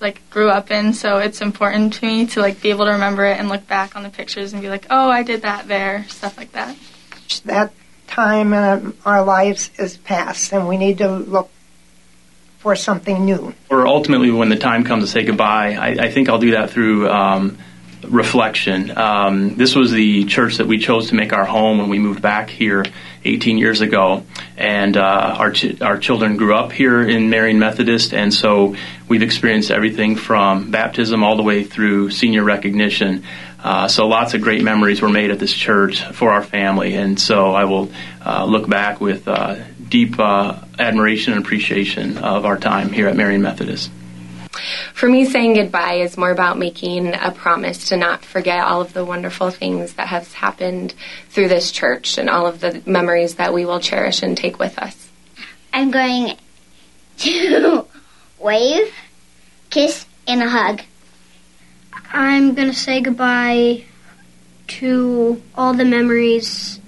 like 0.01 0.29
grew 0.29 0.49
up 0.49 0.71
in, 0.71 0.93
so 0.93 1.17
it's 1.17 1.41
important 1.41 1.93
to 1.93 2.05
me 2.05 2.25
to 2.27 2.39
like 2.39 2.61
be 2.61 2.69
able 2.69 2.85
to 2.85 2.91
remember 2.91 3.25
it 3.25 3.37
and 3.37 3.49
look 3.49 3.67
back 3.67 3.95
on 3.95 4.03
the 4.03 4.09
pictures 4.09 4.53
and 4.53 4.61
be 4.61 4.69
like, 4.69 4.87
"Oh, 4.89 5.09
I 5.09 5.23
did 5.23 5.41
that 5.41 5.67
there," 5.67 6.05
stuff 6.07 6.37
like 6.37 6.53
that. 6.53 6.77
That 7.43 7.73
time 8.07 8.53
in 8.53 8.93
our 9.05 9.23
lives 9.23 9.71
is 9.77 9.97
past, 9.97 10.53
and 10.53 10.69
we 10.69 10.77
need 10.77 10.99
to 10.99 11.09
look 11.09 11.49
for 12.59 12.77
something 12.77 13.25
new. 13.25 13.53
Or 13.69 13.87
ultimately, 13.87 14.31
when 14.31 14.47
the 14.47 14.55
time 14.55 14.85
comes 14.85 15.03
to 15.03 15.07
say 15.09 15.23
goodbye, 15.23 15.73
I, 15.73 16.05
I 16.05 16.11
think 16.11 16.29
I'll 16.29 16.39
do 16.39 16.51
that 16.51 16.69
through 16.69 17.09
um, 17.09 17.57
reflection. 18.03 18.97
Um, 18.97 19.55
this 19.55 19.75
was 19.75 19.91
the 19.91 20.25
church 20.25 20.57
that 20.57 20.67
we 20.67 20.77
chose 20.77 21.09
to 21.09 21.15
make 21.15 21.33
our 21.33 21.45
home 21.45 21.79
when 21.79 21.89
we 21.89 21.99
moved 21.99 22.21
back 22.21 22.49
here 22.49 22.85
18 23.25 23.57
years 23.57 23.81
ago, 23.81 24.23
and 24.57 24.95
uh, 24.95 25.35
our 25.37 25.51
ch- 25.51 25.81
our 25.81 25.97
children 25.97 26.37
grew 26.37 26.55
up 26.55 26.71
here 26.71 27.01
in 27.01 27.29
Marion 27.29 27.59
Methodist, 27.59 28.13
and 28.13 28.33
so 28.33 28.75
we've 29.07 29.21
experienced 29.23 29.71
everything 29.71 30.15
from 30.15 30.71
baptism 30.71 31.23
all 31.23 31.35
the 31.35 31.43
way 31.43 31.63
through 31.63 32.11
senior 32.11 32.43
recognition. 32.43 33.23
Uh, 33.61 33.89
so 33.89 34.07
lots 34.07 34.33
of 34.33 34.41
great 34.41 34.63
memories 34.63 35.01
were 35.01 35.09
made 35.09 35.31
at 35.31 35.39
this 35.39 35.53
church 35.53 36.01
for 36.01 36.31
our 36.31 36.43
family, 36.43 36.95
and 36.95 37.19
so 37.19 37.51
I 37.51 37.65
will 37.65 37.91
uh, 38.25 38.45
look 38.45 38.69
back 38.69 39.01
with 39.01 39.27
uh, 39.27 39.57
deep 39.89 40.17
uh, 40.17 40.59
admiration 40.77 41.33
and 41.33 41.43
appreciation 41.43 42.17
of 42.17 42.45
our 42.45 42.57
time 42.57 42.93
here 42.93 43.07
at 43.07 43.17
Marion 43.17 43.41
Methodist. 43.41 43.91
For 44.93 45.07
me, 45.07 45.25
saying 45.25 45.53
goodbye 45.53 45.95
is 45.95 46.17
more 46.17 46.31
about 46.31 46.57
making 46.57 47.13
a 47.13 47.31
promise 47.31 47.89
to 47.89 47.97
not 47.97 48.25
forget 48.25 48.63
all 48.63 48.81
of 48.81 48.93
the 48.93 49.05
wonderful 49.05 49.51
things 49.51 49.93
that 49.93 50.07
have 50.07 50.33
happened 50.33 50.93
through 51.29 51.49
this 51.49 51.71
church 51.71 52.17
and 52.17 52.29
all 52.29 52.47
of 52.47 52.59
the 52.59 52.81
memories 52.85 53.35
that 53.35 53.53
we 53.53 53.65
will 53.65 53.79
cherish 53.79 54.23
and 54.23 54.35
take 54.35 54.57
with 54.57 54.77
us. 54.79 55.09
I'm 55.71 55.91
going 55.91 56.35
to 57.19 57.85
wave, 58.39 58.93
kiss, 59.69 60.05
and 60.27 60.41
a 60.41 60.49
hug. 60.49 60.81
I'm 62.11 62.55
going 62.55 62.69
to 62.69 62.75
say 62.75 63.01
goodbye 63.01 63.85
to 64.67 65.41
all 65.55 65.73
the 65.73 65.85
memories 65.85 66.79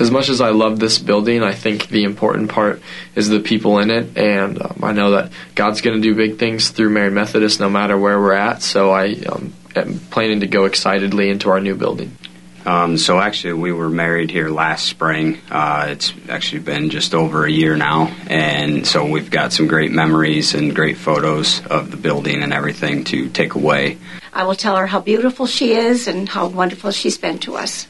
as 0.00 0.10
much 0.10 0.30
as 0.30 0.40
I 0.40 0.50
love 0.50 0.78
this 0.78 0.98
building, 0.98 1.42
I 1.42 1.52
think 1.52 1.88
the 1.88 2.04
important 2.04 2.50
part 2.50 2.80
is 3.14 3.28
the 3.28 3.40
people 3.40 3.78
in 3.78 3.90
it, 3.90 4.16
and 4.16 4.60
um, 4.60 4.80
I 4.82 4.92
know 4.92 5.10
that 5.12 5.30
God's 5.54 5.82
going 5.82 6.00
to 6.00 6.02
do 6.02 6.14
big 6.14 6.38
things 6.38 6.70
through 6.70 6.90
Mary 6.90 7.10
Methodist 7.10 7.60
no 7.60 7.68
matter 7.68 7.98
where 7.98 8.18
we're 8.18 8.32
at. 8.32 8.62
So 8.62 8.90
I 8.90 9.12
um, 9.12 9.52
am 9.76 9.98
planning 10.10 10.40
to 10.40 10.46
go 10.46 10.64
excitedly 10.64 11.28
into 11.28 11.50
our 11.50 11.60
new 11.60 11.74
building. 11.74 12.16
Um, 12.64 12.98
so 12.98 13.18
actually, 13.18 13.54
we 13.54 13.72
were 13.72 13.88
married 13.88 14.30
here 14.30 14.48
last 14.48 14.86
spring. 14.86 15.38
Uh, 15.50 15.88
it's 15.90 16.12
actually 16.28 16.60
been 16.60 16.90
just 16.90 17.14
over 17.14 17.44
a 17.44 17.50
year 17.50 17.76
now, 17.76 18.14
and 18.26 18.86
so 18.86 19.04
we've 19.04 19.30
got 19.30 19.52
some 19.52 19.66
great 19.66 19.92
memories 19.92 20.54
and 20.54 20.74
great 20.74 20.96
photos 20.96 21.64
of 21.66 21.90
the 21.90 21.96
building 21.96 22.42
and 22.42 22.52
everything 22.52 23.04
to 23.04 23.28
take 23.28 23.54
away. 23.54 23.98
I 24.32 24.44
will 24.44 24.54
tell 24.54 24.76
her 24.76 24.86
how 24.86 25.00
beautiful 25.00 25.46
she 25.46 25.72
is 25.72 26.06
and 26.06 26.28
how 26.28 26.48
wonderful 26.48 26.90
she's 26.90 27.18
been 27.18 27.38
to 27.40 27.56
us 27.56 27.86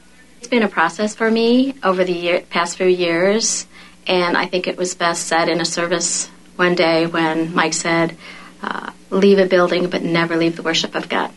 been 0.49 0.63
a 0.63 0.69
process 0.69 1.15
for 1.15 1.31
me 1.31 1.75
over 1.83 2.05
the 2.05 2.13
year, 2.13 2.41
past 2.51 2.77
few 2.77 2.87
years, 2.87 3.67
and 4.07 4.37
I 4.37 4.47
think 4.47 4.67
it 4.67 4.77
was 4.77 4.95
best 4.95 5.27
said 5.27 5.49
in 5.49 5.61
a 5.61 5.65
service 5.65 6.29
one 6.57 6.75
day 6.75 7.07
when 7.07 7.55
Mike 7.55 7.75
said, 7.75 8.17
uh, 8.63 8.91
"Leave 9.11 9.39
a 9.39 9.47
building, 9.47 9.89
but 9.89 10.03
never 10.03 10.37
leave 10.37 10.57
the 10.57 10.63
worship 10.63 10.95
of 10.95 11.09
God." 11.09 11.31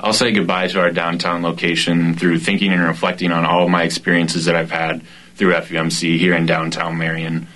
I'll 0.00 0.12
say 0.12 0.30
goodbye 0.30 0.68
to 0.68 0.80
our 0.80 0.90
downtown 0.90 1.42
location 1.42 2.14
through 2.14 2.38
thinking 2.38 2.72
and 2.72 2.82
reflecting 2.82 3.32
on 3.32 3.44
all 3.44 3.68
my 3.68 3.82
experiences 3.82 4.44
that 4.44 4.54
I've 4.54 4.70
had 4.70 5.02
through 5.34 5.54
FUMC 5.54 6.18
here 6.18 6.34
in 6.34 6.46
downtown 6.46 6.98
Marion. 6.98 7.48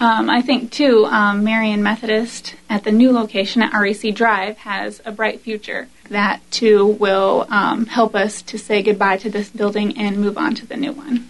Um, 0.00 0.30
I 0.30 0.40
think, 0.40 0.72
too, 0.72 1.04
um, 1.04 1.44
Marion 1.44 1.82
Methodist 1.82 2.54
at 2.70 2.84
the 2.84 2.90
new 2.90 3.12
location 3.12 3.60
at 3.60 3.78
REC 3.78 4.14
Drive 4.14 4.56
has 4.58 5.02
a 5.04 5.12
bright 5.12 5.42
future. 5.42 5.88
That, 6.08 6.40
too, 6.50 6.86
will 6.86 7.46
um, 7.50 7.84
help 7.84 8.14
us 8.14 8.40
to 8.42 8.58
say 8.58 8.82
goodbye 8.82 9.18
to 9.18 9.28
this 9.28 9.50
building 9.50 9.98
and 9.98 10.16
move 10.16 10.38
on 10.38 10.54
to 10.54 10.66
the 10.66 10.78
new 10.78 10.92
one. 10.92 11.28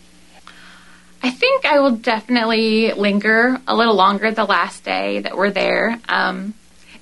I 1.21 1.31
think 1.31 1.67
I 1.67 1.81
will 1.81 1.97
definitely 1.97 2.93
linger 2.93 3.61
a 3.67 3.75
little 3.75 3.97
longer 3.97 4.31
the 4.31 4.45
last 4.45 4.85
day 4.85 5.19
that 5.19 5.37
we're 5.37 5.51
there. 5.51 6.01
Um, 6.09 6.55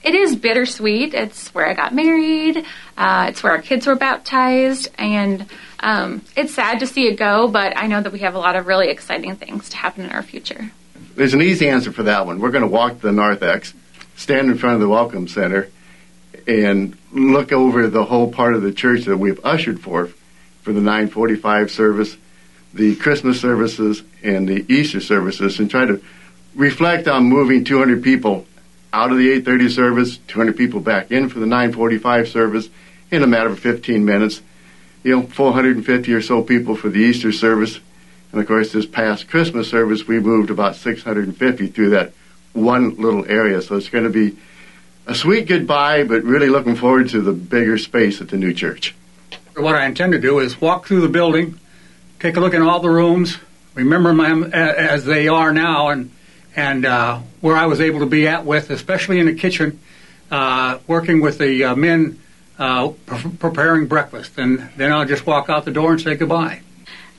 it 0.02 0.14
is 0.14 0.36
bittersweet. 0.36 1.12
It's 1.12 1.54
where 1.54 1.68
I 1.68 1.74
got 1.74 1.94
married. 1.94 2.64
Uh, 2.96 3.26
it's 3.28 3.42
where 3.42 3.52
our 3.52 3.60
kids 3.60 3.86
were 3.86 3.94
baptized, 3.94 4.88
and 4.96 5.44
um, 5.80 6.22
it's 6.34 6.54
sad 6.54 6.80
to 6.80 6.86
see 6.86 7.08
it 7.08 7.18
go. 7.18 7.46
But 7.46 7.76
I 7.76 7.88
know 7.88 8.00
that 8.00 8.12
we 8.12 8.20
have 8.20 8.34
a 8.34 8.38
lot 8.38 8.56
of 8.56 8.66
really 8.66 8.88
exciting 8.88 9.36
things 9.36 9.68
to 9.68 9.76
happen 9.76 10.04
in 10.04 10.10
our 10.10 10.22
future. 10.22 10.70
There's 11.18 11.34
an 11.34 11.42
easy 11.42 11.68
answer 11.68 11.90
for 11.90 12.04
that 12.04 12.26
one. 12.26 12.38
We're 12.38 12.52
going 12.52 12.62
to 12.62 12.68
walk 12.68 13.00
to 13.00 13.06
the 13.06 13.10
narthex, 13.10 13.74
stand 14.14 14.52
in 14.52 14.56
front 14.56 14.76
of 14.76 14.80
the 14.80 14.88
Welcome 14.88 15.26
Center, 15.26 15.68
and 16.46 16.96
look 17.10 17.50
over 17.50 17.88
the 17.88 18.04
whole 18.04 18.30
part 18.30 18.54
of 18.54 18.62
the 18.62 18.70
church 18.70 19.06
that 19.06 19.16
we've 19.16 19.44
ushered 19.44 19.80
for 19.80 20.10
for 20.62 20.72
the 20.72 20.80
945 20.80 21.72
service, 21.72 22.16
the 22.72 22.94
Christmas 22.94 23.40
services, 23.40 24.04
and 24.22 24.48
the 24.48 24.64
Easter 24.72 25.00
services, 25.00 25.58
and 25.58 25.68
try 25.68 25.86
to 25.86 26.00
reflect 26.54 27.08
on 27.08 27.24
moving 27.24 27.64
200 27.64 28.00
people 28.00 28.46
out 28.92 29.10
of 29.10 29.18
the 29.18 29.28
830 29.28 29.70
service, 29.70 30.18
200 30.28 30.56
people 30.56 30.78
back 30.78 31.10
in 31.10 31.28
for 31.28 31.40
the 31.40 31.46
945 31.46 32.28
service 32.28 32.68
in 33.10 33.24
a 33.24 33.26
matter 33.26 33.50
of 33.50 33.58
15 33.58 34.04
minutes. 34.04 34.40
You 35.02 35.16
know, 35.16 35.22
450 35.22 36.12
or 36.12 36.22
so 36.22 36.42
people 36.42 36.76
for 36.76 36.88
the 36.88 37.00
Easter 37.00 37.32
service, 37.32 37.80
and 38.32 38.40
of 38.40 38.46
course, 38.46 38.72
this 38.72 38.86
past 38.86 39.28
Christmas 39.28 39.68
service, 39.68 40.06
we 40.06 40.20
moved 40.20 40.50
about 40.50 40.76
650 40.76 41.66
through 41.68 41.90
that 41.90 42.12
one 42.52 42.96
little 42.96 43.24
area. 43.26 43.62
So 43.62 43.76
it's 43.76 43.88
going 43.88 44.04
to 44.04 44.10
be 44.10 44.36
a 45.06 45.14
sweet 45.14 45.46
goodbye, 45.46 46.04
but 46.04 46.22
really 46.24 46.48
looking 46.48 46.76
forward 46.76 47.08
to 47.10 47.22
the 47.22 47.32
bigger 47.32 47.78
space 47.78 48.20
at 48.20 48.28
the 48.28 48.36
new 48.36 48.52
church. 48.52 48.94
What 49.56 49.74
I 49.74 49.86
intend 49.86 50.12
to 50.12 50.20
do 50.20 50.38
is 50.38 50.60
walk 50.60 50.86
through 50.86 51.00
the 51.00 51.08
building, 51.08 51.58
take 52.20 52.36
a 52.36 52.40
look 52.40 52.54
in 52.54 52.62
all 52.62 52.80
the 52.80 52.90
rooms, 52.90 53.38
remember 53.74 54.14
them 54.14 54.44
as 54.52 55.04
they 55.04 55.28
are 55.28 55.52
now, 55.52 55.88
and 55.88 56.10
and 56.54 56.84
uh, 56.84 57.20
where 57.40 57.56
I 57.56 57.66
was 57.66 57.80
able 57.80 58.00
to 58.00 58.06
be 58.06 58.26
at 58.26 58.44
with, 58.44 58.70
especially 58.70 59.20
in 59.20 59.26
the 59.26 59.34
kitchen, 59.34 59.78
uh, 60.30 60.78
working 60.86 61.20
with 61.20 61.38
the 61.38 61.64
uh, 61.64 61.76
men 61.76 62.18
uh, 62.58 62.88
pre- 63.06 63.30
preparing 63.30 63.86
breakfast, 63.86 64.38
and 64.38 64.68
then 64.76 64.92
I'll 64.92 65.04
just 65.04 65.24
walk 65.24 65.48
out 65.48 65.64
the 65.64 65.70
door 65.70 65.92
and 65.92 66.00
say 66.00 66.16
goodbye. 66.16 66.62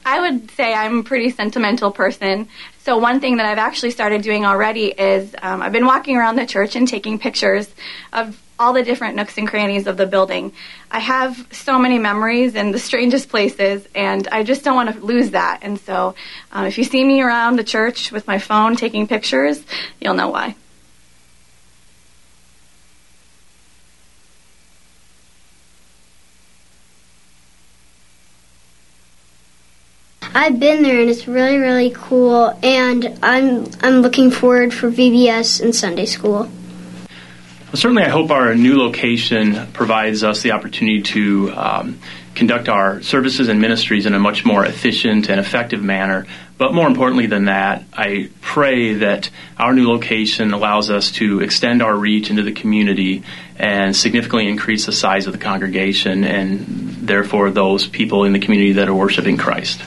I 0.06 0.20
would 0.22 0.52
say 0.52 0.74
I'm 0.74 1.00
a 1.00 1.04
pretty 1.04 1.30
sentimental 1.30 1.92
person. 1.92 2.48
So 2.80 2.98
one 2.98 3.20
thing 3.20 3.38
that 3.38 3.46
I've 3.46 3.58
actually 3.58 3.92
started 3.92 4.22
doing 4.22 4.46
already 4.46 4.88
is 4.88 5.36
um, 5.42 5.62
I've 5.62 5.72
been 5.72 5.86
walking 5.86 6.18
around 6.18 6.38
the 6.38 6.46
church 6.46 6.76
and 6.76 6.88
taking 6.88 7.20
pictures 7.20 7.74
of 8.14 8.42
all 8.58 8.74
the 8.74 8.84
different 8.84 9.16
nooks 9.16 9.38
and 9.38 9.48
crannies 9.48 9.88
of 9.88 9.96
the 9.96 10.06
building. 10.06 10.52
I 10.92 11.00
have 11.00 11.48
so 11.52 11.80
many 11.80 11.98
memories 11.98 12.56
in 12.56 12.72
the 12.72 12.80
strangest 12.90 13.30
places, 13.30 13.88
and 13.96 14.28
I 14.28 14.44
just 14.44 14.64
don't 14.64 14.76
want 14.76 14.94
to 14.94 15.06
lose 15.06 15.32
that. 15.32 15.60
And 15.62 15.80
so, 15.80 16.16
um, 16.52 16.66
if 16.66 16.78
you 16.78 16.84
see 16.84 17.04
me 17.04 17.22
around 17.22 17.58
the 17.58 17.64
church 17.64 18.12
with 18.12 18.28
my 18.28 18.38
phone 18.38 18.76
taking 18.76 19.08
pictures, 19.08 19.64
you'll 20.02 20.16
know 20.16 20.30
why. 20.30 20.56
I've 30.34 30.60
been 30.60 30.84
there 30.84 31.00
and 31.00 31.10
it's 31.10 31.28
really 31.28 31.58
really 31.58 31.92
cool 31.92 32.58
and 32.62 33.18
I'm 33.24 33.70
I'm 33.82 34.02
looking 34.02 34.32
forward 34.32 34.74
for 34.74 34.92
VBS 34.92 35.62
and 35.62 35.76
Sunday 35.76 36.06
school. 36.06 36.50
Well, 37.70 37.76
certainly, 37.76 38.02
I 38.02 38.10
hope 38.10 38.32
our 38.32 38.56
new 38.56 38.80
location 38.80 39.68
provides 39.74 40.24
us 40.24 40.42
the 40.42 40.54
opportunity 40.54 41.04
to 41.04 41.52
um, 41.54 42.00
conduct 42.34 42.68
our 42.68 43.00
services 43.04 43.48
and 43.48 43.62
ministries 43.62 44.08
in 44.08 44.16
a 44.16 44.20
much 44.20 44.44
more 44.44 44.66
efficient 44.66 45.30
and 45.30 45.40
effective 45.40 45.84
manner. 45.84 46.26
But 46.58 46.74
more 46.74 46.88
importantly 46.88 47.28
than 47.28 47.46
that, 47.46 47.84
I 47.94 48.32
pray 48.42 48.96
that 48.96 49.30
our 49.60 49.72
new 49.74 49.88
location 49.88 50.52
allows 50.52 50.90
us 50.90 51.12
to 51.14 51.42
extend 51.42 51.84
our 51.84 51.96
reach 51.96 52.32
into 52.32 52.42
the 52.42 52.54
community 52.54 53.22
and 53.56 53.96
significantly 53.96 54.50
increase 54.50 54.88
the 54.88 54.92
size 54.92 55.28
of 55.28 55.34
the 55.34 55.40
congregation 55.40 56.24
and 56.24 56.66
therefore 57.08 57.52
those 57.52 57.88
people 57.88 58.24
in 58.24 58.34
the 58.34 58.40
community 58.40 58.74
that 58.74 58.90
are 58.90 58.96
worshiping 58.96 59.38
Christ. 59.38 59.80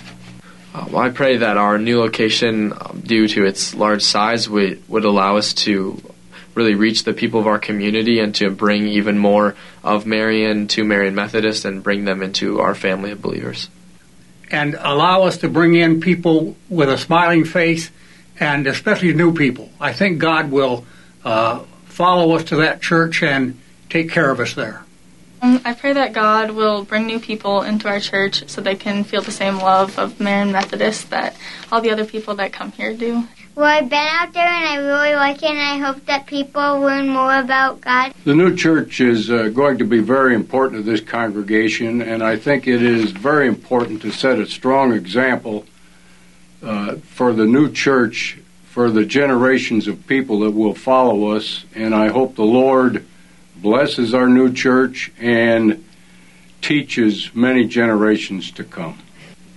Well, 0.74 0.98
I 0.98 1.10
pray 1.10 1.36
that 1.36 1.58
our 1.58 1.78
new 1.78 2.00
location, 2.00 2.72
um, 2.72 3.02
due 3.04 3.28
to 3.28 3.44
its 3.44 3.74
large 3.74 4.02
size, 4.02 4.48
would, 4.48 4.88
would 4.88 5.04
allow 5.04 5.36
us 5.36 5.52
to 5.54 6.00
really 6.54 6.74
reach 6.74 7.04
the 7.04 7.12
people 7.12 7.40
of 7.40 7.46
our 7.46 7.58
community 7.58 8.20
and 8.20 8.34
to 8.36 8.50
bring 8.50 8.86
even 8.86 9.18
more 9.18 9.54
of 9.84 10.06
Marion 10.06 10.68
to 10.68 10.84
Marion 10.84 11.14
Methodist 11.14 11.64
and 11.64 11.82
bring 11.82 12.04
them 12.04 12.22
into 12.22 12.60
our 12.60 12.74
family 12.74 13.10
of 13.10 13.20
believers. 13.20 13.68
And 14.50 14.74
allow 14.78 15.22
us 15.22 15.38
to 15.38 15.48
bring 15.48 15.74
in 15.74 16.00
people 16.00 16.56
with 16.68 16.88
a 16.88 16.98
smiling 16.98 17.44
face 17.44 17.90
and 18.38 18.66
especially 18.66 19.14
new 19.14 19.32
people. 19.32 19.70
I 19.80 19.92
think 19.92 20.18
God 20.18 20.50
will 20.50 20.84
uh, 21.24 21.60
follow 21.84 22.34
us 22.34 22.44
to 22.44 22.56
that 22.56 22.82
church 22.82 23.22
and 23.22 23.58
take 23.88 24.10
care 24.10 24.30
of 24.30 24.40
us 24.40 24.54
there. 24.54 24.84
Um, 25.42 25.60
I 25.64 25.74
pray 25.74 25.92
that 25.92 26.12
God 26.12 26.52
will 26.52 26.84
bring 26.84 27.04
new 27.04 27.18
people 27.18 27.62
into 27.62 27.88
our 27.88 27.98
church 27.98 28.48
so 28.48 28.60
they 28.60 28.76
can 28.76 29.02
feel 29.02 29.22
the 29.22 29.32
same 29.32 29.58
love 29.58 29.98
of 29.98 30.20
Marion 30.20 30.52
Methodist 30.52 31.10
that 31.10 31.36
all 31.72 31.80
the 31.80 31.90
other 31.90 32.04
people 32.04 32.36
that 32.36 32.52
come 32.52 32.70
here 32.70 32.94
do. 32.94 33.26
Well, 33.56 33.66
I've 33.66 33.90
been 33.90 34.06
out 34.08 34.32
there 34.32 34.46
and 34.46 34.64
I 34.64 34.76
really 34.76 35.16
like 35.16 35.42
it, 35.42 35.50
and 35.50 35.58
I 35.58 35.78
hope 35.84 36.06
that 36.06 36.26
people 36.26 36.78
learn 36.78 37.08
more 37.08 37.40
about 37.40 37.80
God. 37.80 38.14
The 38.24 38.36
new 38.36 38.56
church 38.56 39.00
is 39.00 39.30
uh, 39.32 39.48
going 39.48 39.78
to 39.78 39.84
be 39.84 39.98
very 39.98 40.36
important 40.36 40.84
to 40.84 40.90
this 40.90 41.00
congregation, 41.00 42.00
and 42.02 42.22
I 42.22 42.36
think 42.36 42.68
it 42.68 42.80
is 42.80 43.10
very 43.10 43.48
important 43.48 44.00
to 44.02 44.12
set 44.12 44.38
a 44.38 44.46
strong 44.46 44.92
example 44.92 45.66
uh, 46.62 46.96
for 46.98 47.32
the 47.32 47.46
new 47.46 47.70
church, 47.72 48.38
for 48.64 48.92
the 48.92 49.04
generations 49.04 49.88
of 49.88 50.06
people 50.06 50.38
that 50.40 50.52
will 50.52 50.74
follow 50.74 51.32
us, 51.32 51.64
and 51.74 51.96
I 51.96 52.08
hope 52.08 52.36
the 52.36 52.44
Lord 52.44 53.04
blesses 53.62 54.12
our 54.12 54.28
new 54.28 54.52
church 54.52 55.12
and 55.18 55.84
teaches 56.60 57.34
many 57.34 57.66
generations 57.66 58.50
to 58.52 58.64
come. 58.64 58.98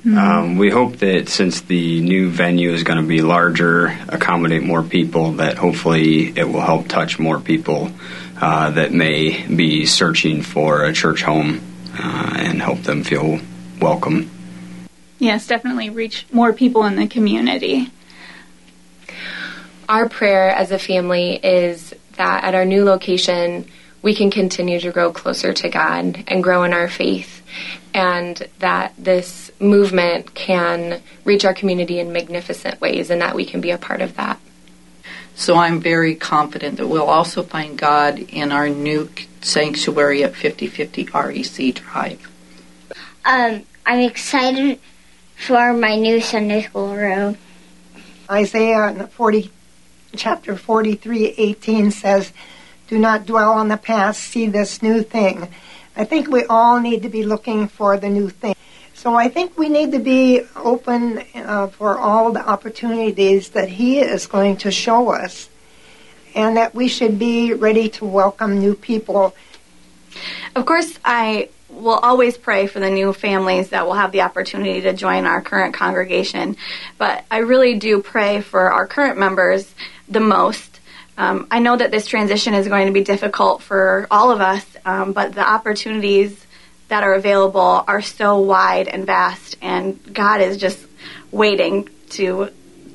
Um, 0.05 0.57
we 0.57 0.69
hope 0.69 0.97
that 0.97 1.29
since 1.29 1.61
the 1.61 1.99
new 1.99 2.29
venue 2.29 2.69
is 2.71 2.83
going 2.83 3.01
to 3.01 3.07
be 3.07 3.23
larger, 3.23 3.87
accommodate 4.07 4.61
more 4.61 4.83
people, 4.83 5.31
that 5.33 5.57
hopefully 5.57 6.27
it 6.37 6.47
will 6.47 6.61
help 6.61 6.87
touch 6.87 7.17
more 7.17 7.39
people 7.39 7.91
uh, 8.39 8.69
that 8.71 8.91
may 8.91 9.47
be 9.47 9.87
searching 9.87 10.43
for 10.43 10.83
a 10.83 10.93
church 10.93 11.23
home 11.23 11.59
uh, 11.97 12.35
and 12.37 12.61
help 12.61 12.83
them 12.83 13.03
feel 13.03 13.39
welcome. 13.81 14.29
Yes, 15.17 15.47
definitely 15.47 15.89
reach 15.89 16.27
more 16.31 16.53
people 16.53 16.85
in 16.85 16.97
the 16.97 17.07
community. 17.07 17.89
Our 19.89 20.07
prayer 20.07 20.49
as 20.49 20.69
a 20.69 20.77
family 20.77 21.37
is 21.37 21.95
that 22.17 22.43
at 22.43 22.53
our 22.53 22.65
new 22.65 22.83
location, 22.83 23.65
we 24.05 24.13
can 24.13 24.29
continue 24.29 24.79
to 24.79 24.91
grow 24.91 25.11
closer 25.11 25.51
to 25.51 25.67
God 25.67 26.23
and 26.27 26.43
grow 26.43 26.61
in 26.61 26.73
our 26.73 26.87
faith, 26.87 27.41
and 27.91 28.47
that 28.59 28.93
this 28.99 29.49
movement 29.59 30.35
can 30.35 31.01
reach 31.23 31.43
our 31.43 31.55
community 31.55 31.99
in 31.99 32.13
magnificent 32.13 32.79
ways, 32.79 33.09
and 33.09 33.19
that 33.21 33.33
we 33.33 33.45
can 33.45 33.61
be 33.61 33.71
a 33.71 33.79
part 33.79 34.01
of 34.01 34.15
that. 34.15 34.39
So 35.33 35.57
I'm 35.57 35.79
very 35.79 36.13
confident 36.13 36.77
that 36.77 36.85
we'll 36.85 37.09
also 37.09 37.41
find 37.41 37.79
God 37.79 38.19
in 38.19 38.51
our 38.51 38.69
new 38.69 39.09
sanctuary 39.41 40.23
at 40.23 40.35
5050 40.35 41.05
REC 41.05 41.73
Drive. 41.73 42.31
Um, 43.25 43.63
I'm 43.87 44.01
excited 44.01 44.79
for 45.35 45.73
my 45.73 45.95
new 45.95 46.21
Sunday 46.21 46.61
school 46.61 46.95
room. 46.95 47.39
Isaiah 48.29 49.09
40, 49.13 49.49
chapter 50.15 50.55
43, 50.55 51.33
18 51.39 51.89
says, 51.89 52.31
Do 52.87 52.99
not 52.99 53.25
dwell 53.25 53.51
on 53.51 53.67
the 53.67 53.77
past, 53.77 54.21
see 54.21 54.47
this 54.47 54.83
new 54.83 55.01
thing. 55.01 55.47
I 55.95 56.03
think 56.03 56.29
we 56.29 56.43
all 56.45 56.79
need 56.79 57.01
to 57.03 57.09
be 57.09 57.23
looking 57.23 57.67
for 57.67 57.97
the 57.97 58.09
new 58.09 58.29
thing. 58.29 58.55
So 58.93 59.15
I 59.15 59.27
think 59.27 59.57
we 59.57 59.69
need 59.69 59.91
to 59.93 59.99
be 59.99 60.41
open 60.55 61.23
uh, 61.33 61.67
for 61.67 61.97
all 61.97 62.31
the 62.31 62.47
opportunities 62.47 63.49
that 63.49 63.69
He 63.69 63.99
is 63.99 64.27
going 64.27 64.57
to 64.57 64.71
show 64.71 65.09
us, 65.09 65.49
and 66.35 66.57
that 66.57 66.75
we 66.75 66.87
should 66.87 67.17
be 67.17 67.53
ready 67.53 67.89
to 67.89 68.05
welcome 68.05 68.59
new 68.59 68.75
people. 68.75 69.35
Of 70.55 70.65
course, 70.65 70.99
I 71.03 71.49
will 71.69 71.99
always 71.99 72.37
pray 72.37 72.67
for 72.67 72.79
the 72.79 72.89
new 72.89 73.13
families 73.13 73.69
that 73.69 73.85
will 73.85 73.95
have 73.95 74.11
the 74.11 74.21
opportunity 74.21 74.81
to 74.81 74.93
join 74.93 75.25
our 75.25 75.41
current 75.41 75.73
congregation, 75.73 76.55
but 76.97 77.25
I 77.29 77.39
really 77.39 77.77
do 77.79 78.01
pray 78.01 78.41
for 78.41 78.71
our 78.71 78.87
current 78.87 79.17
members 79.17 79.73
the 80.07 80.19
most. 80.19 80.74
Um, 81.17 81.47
I 81.49 81.59
know 81.59 81.77
that 81.77 81.91
this 81.91 82.07
transition 82.07 82.53
is 82.53 82.67
going 82.67 82.87
to 82.87 82.93
be 82.93 83.03
difficult 83.03 83.61
for 83.61 84.07
all 84.11 84.31
of 84.31 84.41
us, 84.41 84.65
um, 84.85 85.13
but 85.13 85.33
the 85.33 85.47
opportunities 85.47 86.45
that 86.87 87.03
are 87.03 87.13
available 87.13 87.83
are 87.87 88.01
so 88.01 88.39
wide 88.39 88.87
and 88.87 89.05
vast, 89.05 89.55
and 89.61 89.99
God 90.13 90.41
is 90.41 90.57
just 90.57 90.79
waiting 91.31 91.89
to 92.11 92.49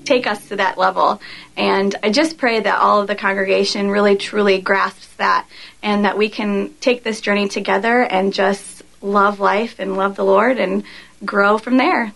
take 0.05 0.27
us 0.27 0.49
to 0.49 0.57
that 0.57 0.79
level. 0.79 1.21
And 1.57 1.95
I 2.03 2.11
just 2.11 2.39
pray 2.39 2.61
that 2.61 2.79
all 2.79 3.01
of 3.01 3.07
the 3.07 3.15
congregation 3.15 3.91
really 3.91 4.17
truly 4.17 4.61
grasps 4.61 5.09
that 5.17 5.47
and 5.83 6.05
that 6.05 6.17
we 6.17 6.29
can 6.29 6.75
take 6.81 7.03
this 7.03 7.21
journey 7.21 7.49
together 7.49 8.03
and 8.03 8.33
just 8.33 8.83
love 9.03 9.41
life 9.41 9.79
and 9.79 9.97
love 9.97 10.17
the 10.17 10.25
Lord 10.25 10.59
and 10.59 10.85
grow 11.25 11.59
from 11.59 11.77
there. 11.77 12.13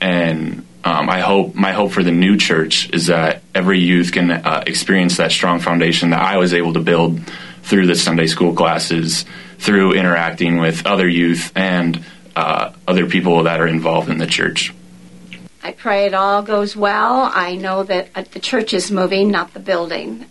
And 0.00 0.65
um, 0.86 1.10
I 1.10 1.18
hope 1.18 1.56
my 1.56 1.72
hope 1.72 1.90
for 1.90 2.04
the 2.04 2.12
new 2.12 2.36
church 2.36 2.88
is 2.90 3.06
that 3.06 3.42
every 3.56 3.80
youth 3.80 4.12
can 4.12 4.30
uh, 4.30 4.62
experience 4.68 5.16
that 5.16 5.32
strong 5.32 5.58
foundation 5.58 6.10
that 6.10 6.22
I 6.22 6.36
was 6.36 6.54
able 6.54 6.74
to 6.74 6.80
build 6.80 7.20
through 7.64 7.88
the 7.88 7.96
Sunday 7.96 8.28
school 8.28 8.54
classes, 8.54 9.24
through 9.58 9.94
interacting 9.94 10.58
with 10.58 10.86
other 10.86 11.08
youth 11.08 11.50
and 11.56 12.04
uh, 12.36 12.72
other 12.86 13.06
people 13.06 13.42
that 13.42 13.60
are 13.60 13.66
involved 13.66 14.08
in 14.08 14.18
the 14.18 14.28
church. 14.28 14.72
I 15.60 15.72
pray 15.72 16.06
it 16.06 16.14
all 16.14 16.42
goes 16.42 16.76
well. 16.76 17.32
I 17.34 17.56
know 17.56 17.82
that 17.82 18.10
uh, 18.14 18.22
the 18.30 18.38
church 18.38 18.72
is 18.72 18.88
moving, 18.88 19.32
not 19.32 19.54
the 19.54 19.60
building. 19.60 20.26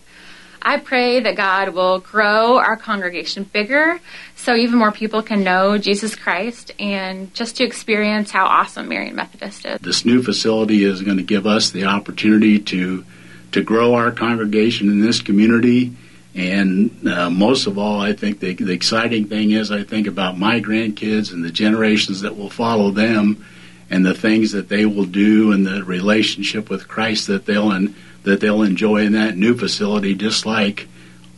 I 0.66 0.78
pray 0.78 1.20
that 1.20 1.36
God 1.36 1.70
will 1.70 2.00
grow 2.00 2.58
our 2.58 2.76
congregation 2.76 3.44
bigger 3.44 4.00
so 4.36 4.56
even 4.56 4.80
more 4.80 4.92
people 4.92 5.22
can 5.22 5.44
know 5.44 5.78
Jesus 5.78 6.16
Christ 6.16 6.72
and 6.80 7.32
just 7.36 7.58
to 7.58 7.64
experience 7.64 8.32
how 8.32 8.46
awesome 8.48 8.90
Marion 8.90 9.16
Methodist 9.16 9.64
is. 9.64 9.80
This 9.80 10.06
new 10.06 10.24
facility 10.24 10.84
is 10.84 11.04
going 11.04 11.18
to 11.18 11.24
give 11.24 11.46
us 11.46 11.70
the 11.70 11.86
opportunity 11.86 12.58
to 12.60 13.06
to 13.52 13.62
grow 13.62 13.94
our 13.94 14.12
congregation 14.12 14.90
in 14.90 15.02
this 15.02 15.22
community. 15.22 15.94
And 16.34 17.08
uh, 17.08 17.30
most 17.30 17.68
of 17.68 17.78
all, 17.78 18.02
I 18.02 18.12
think 18.12 18.40
the, 18.40 18.54
the 18.54 18.74
exciting 18.74 19.28
thing 19.28 19.52
is 19.52 19.72
I 19.72 19.84
think 19.84 20.08
about 20.08 20.38
my 20.38 20.60
grandkids 20.60 21.32
and 21.32 21.46
the 21.46 21.52
generations 21.52 22.22
that 22.22 22.36
will 22.36 22.50
follow 22.50 22.90
them 22.90 23.46
and 23.90 24.06
the 24.06 24.16
things 24.16 24.52
that 24.52 24.68
they 24.68 24.86
will 24.86 25.06
do 25.06 25.52
and 25.52 25.66
the 25.66 25.84
relationship 25.84 26.70
with 26.70 26.88
Christ 26.88 27.28
that 27.28 27.46
they'll 27.46 27.72
and 27.72 27.96
that 28.26 28.42
they'll 28.42 28.64
enjoy 28.64 29.06
in 29.06 29.14
that 29.14 29.38
new 29.38 29.56
facility, 29.56 30.14
just 30.14 30.46
like 30.46 30.88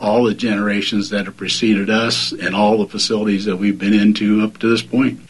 all 0.00 0.24
the 0.24 0.34
generations 0.34 1.10
that 1.10 1.26
have 1.26 1.36
preceded 1.36 1.90
us 1.90 2.32
and 2.32 2.54
all 2.54 2.78
the 2.78 2.88
facilities 2.88 3.44
that 3.44 3.56
we've 3.56 3.78
been 3.78 3.94
into 3.94 4.42
up 4.42 4.58
to 4.58 4.68
this 4.68 4.82
point. 4.82 5.20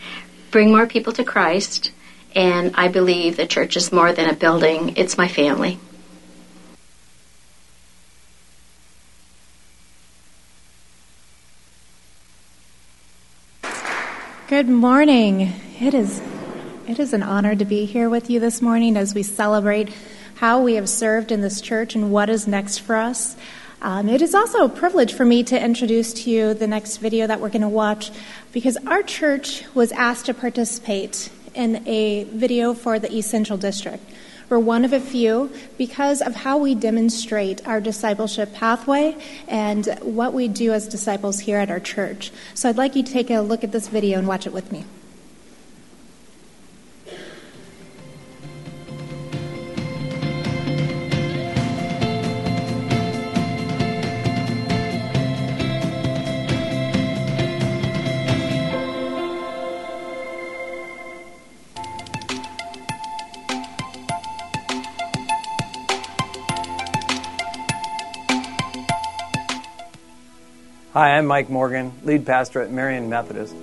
Bring 0.50 0.70
more 0.70 0.86
people 0.86 1.12
to 1.14 1.24
Christ, 1.24 1.92
and 2.34 2.74
I 2.74 2.88
believe 2.88 3.36
the 3.36 3.46
church 3.46 3.76
is 3.76 3.92
more 3.92 4.12
than 4.12 4.28
a 4.28 4.34
building, 4.34 4.94
it's 4.96 5.18
my 5.18 5.28
family. 5.28 5.78
Good 14.48 14.68
morning. 14.68 15.52
It 15.78 15.92
is 15.92 16.22
it 16.88 16.98
is 16.98 17.12
an 17.12 17.22
honor 17.22 17.54
to 17.54 17.66
be 17.66 17.84
here 17.84 18.08
with 18.08 18.30
you 18.30 18.40
this 18.40 18.62
morning 18.62 18.96
as 18.96 19.14
we 19.14 19.22
celebrate 19.22 19.90
how 20.38 20.62
we 20.62 20.74
have 20.74 20.88
served 20.88 21.32
in 21.32 21.40
this 21.40 21.60
church 21.60 21.96
and 21.96 22.12
what 22.12 22.30
is 22.30 22.46
next 22.46 22.78
for 22.78 22.94
us. 22.94 23.36
Um, 23.82 24.08
it 24.08 24.22
is 24.22 24.36
also 24.36 24.64
a 24.64 24.68
privilege 24.68 25.12
for 25.12 25.24
me 25.24 25.42
to 25.44 25.60
introduce 25.60 26.12
to 26.12 26.30
you 26.30 26.54
the 26.54 26.68
next 26.68 26.98
video 26.98 27.26
that 27.26 27.40
we're 27.40 27.48
going 27.48 27.62
to 27.62 27.68
watch 27.68 28.12
because 28.52 28.76
our 28.86 29.02
church 29.02 29.64
was 29.74 29.90
asked 29.90 30.26
to 30.26 30.34
participate 30.34 31.28
in 31.54 31.86
a 31.88 32.22
video 32.24 32.72
for 32.72 33.00
the 33.00 33.12
East 33.12 33.30
Central 33.30 33.58
District. 33.58 34.02
We're 34.48 34.60
one 34.60 34.84
of 34.84 34.92
a 34.92 35.00
few 35.00 35.52
because 35.76 36.22
of 36.22 36.36
how 36.36 36.58
we 36.58 36.76
demonstrate 36.76 37.66
our 37.66 37.80
discipleship 37.80 38.52
pathway 38.54 39.16
and 39.48 39.86
what 40.02 40.32
we 40.34 40.46
do 40.46 40.72
as 40.72 40.86
disciples 40.86 41.40
here 41.40 41.58
at 41.58 41.68
our 41.68 41.80
church. 41.80 42.30
So 42.54 42.68
I'd 42.68 42.76
like 42.76 42.94
you 42.94 43.02
to 43.02 43.12
take 43.12 43.30
a 43.30 43.40
look 43.40 43.64
at 43.64 43.72
this 43.72 43.88
video 43.88 44.18
and 44.18 44.28
watch 44.28 44.46
it 44.46 44.52
with 44.52 44.70
me. 44.70 44.84
Hi, 70.98 71.16
I'm 71.16 71.26
Mike 71.26 71.48
Morgan, 71.48 71.92
lead 72.02 72.26
pastor 72.26 72.60
at 72.60 72.72
Marion 72.72 73.08
Methodist. 73.08 73.54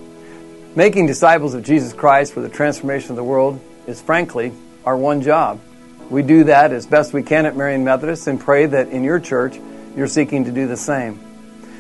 Making 0.74 1.06
disciples 1.06 1.54
of 1.54 1.64
Jesus 1.66 1.92
Christ 1.92 2.32
for 2.32 2.40
the 2.40 2.48
transformation 2.48 3.10
of 3.10 3.18
the 3.18 3.26
world 3.26 3.60
is 3.88 4.02
frankly 4.02 4.54
our 4.86 4.96
one 4.96 5.22
job. 5.22 5.60
We 6.10 6.22
do 6.22 6.46
that 6.46 6.72
as 6.72 6.88
best 6.88 7.12
we 7.12 7.24
can 7.24 7.46
at 7.46 7.58
Marion 7.58 7.84
Methodist 7.84 8.28
and 8.28 8.40
pray 8.40 8.68
that 8.68 8.88
in 8.88 9.04
your 9.04 9.20
church 9.20 9.60
you're 9.98 10.08
seeking 10.08 10.46
to 10.46 10.52
do 10.52 10.66
the 10.66 10.78
same. 10.78 11.20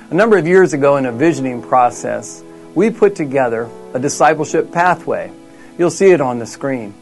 A 0.09 0.13
number 0.13 0.37
of 0.37 0.45
years 0.45 0.73
ago 0.73 0.97
in 0.97 1.05
a 1.05 1.13
visioning 1.13 1.61
process, 1.61 2.43
we 2.75 2.89
put 2.89 3.15
together 3.15 3.69
a 3.93 3.99
discipleship 3.99 4.73
pathway. 4.73 5.31
You'll 5.77 5.89
see 5.89 6.11
it 6.11 6.19
on 6.19 6.39
the 6.39 6.45
screen. 6.45 6.93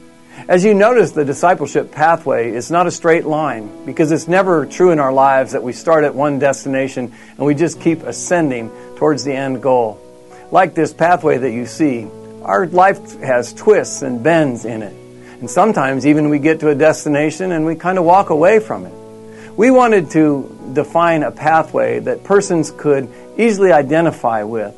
As 0.47 0.65
you 0.65 0.73
notice, 0.73 1.11
the 1.11 1.23
discipleship 1.23 1.91
pathway 1.91 2.51
is 2.51 2.69
not 2.69 2.85
a 2.85 2.91
straight 2.91 3.25
line 3.25 3.85
because 3.85 4.11
it's 4.11 4.27
never 4.27 4.65
true 4.65 4.91
in 4.91 4.99
our 4.99 5.13
lives 5.13 5.53
that 5.53 5.63
we 5.63 5.71
start 5.71 6.03
at 6.03 6.13
one 6.13 6.37
destination 6.37 7.13
and 7.37 7.45
we 7.45 7.55
just 7.55 7.79
keep 7.79 8.03
ascending 8.03 8.69
towards 8.97 9.23
the 9.23 9.33
end 9.33 9.61
goal. 9.61 10.01
Like 10.51 10.75
this 10.75 10.91
pathway 10.91 11.37
that 11.37 11.51
you 11.51 11.65
see, 11.65 12.07
our 12.41 12.67
life 12.67 13.19
has 13.21 13.53
twists 13.53 14.01
and 14.01 14.21
bends 14.21 14.65
in 14.65 14.81
it. 14.81 14.93
And 15.39 15.49
sometimes 15.49 16.05
even 16.05 16.29
we 16.29 16.39
get 16.39 16.59
to 16.59 16.69
a 16.69 16.75
destination 16.75 17.53
and 17.53 17.65
we 17.65 17.75
kind 17.75 17.97
of 17.97 18.03
walk 18.03 18.29
away 18.29 18.59
from 18.59 18.85
it. 18.85 18.93
We 19.55 19.71
wanted 19.71 20.11
to 20.11 20.71
define 20.73 21.23
a 21.23 21.31
pathway 21.31 21.99
that 21.99 22.23
persons 22.23 22.71
could 22.71 23.07
easily 23.37 23.71
identify 23.71 24.43
with 24.43 24.75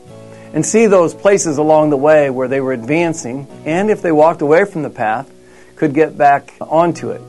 and 0.53 0.65
see 0.65 0.85
those 0.85 1.13
places 1.13 1.57
along 1.57 1.89
the 1.89 1.97
way 1.97 2.29
where 2.29 2.47
they 2.47 2.61
were 2.61 2.71
advancing, 2.71 3.47
and 3.65 3.89
if 3.89 4.01
they 4.01 4.11
walked 4.11 4.41
away 4.41 4.63
from 4.63 4.83
the 4.83 4.89
path, 4.89 5.29
could 5.75 5.93
get 5.93 6.17
back 6.17 6.53
onto 6.61 7.11
it. 7.11 7.21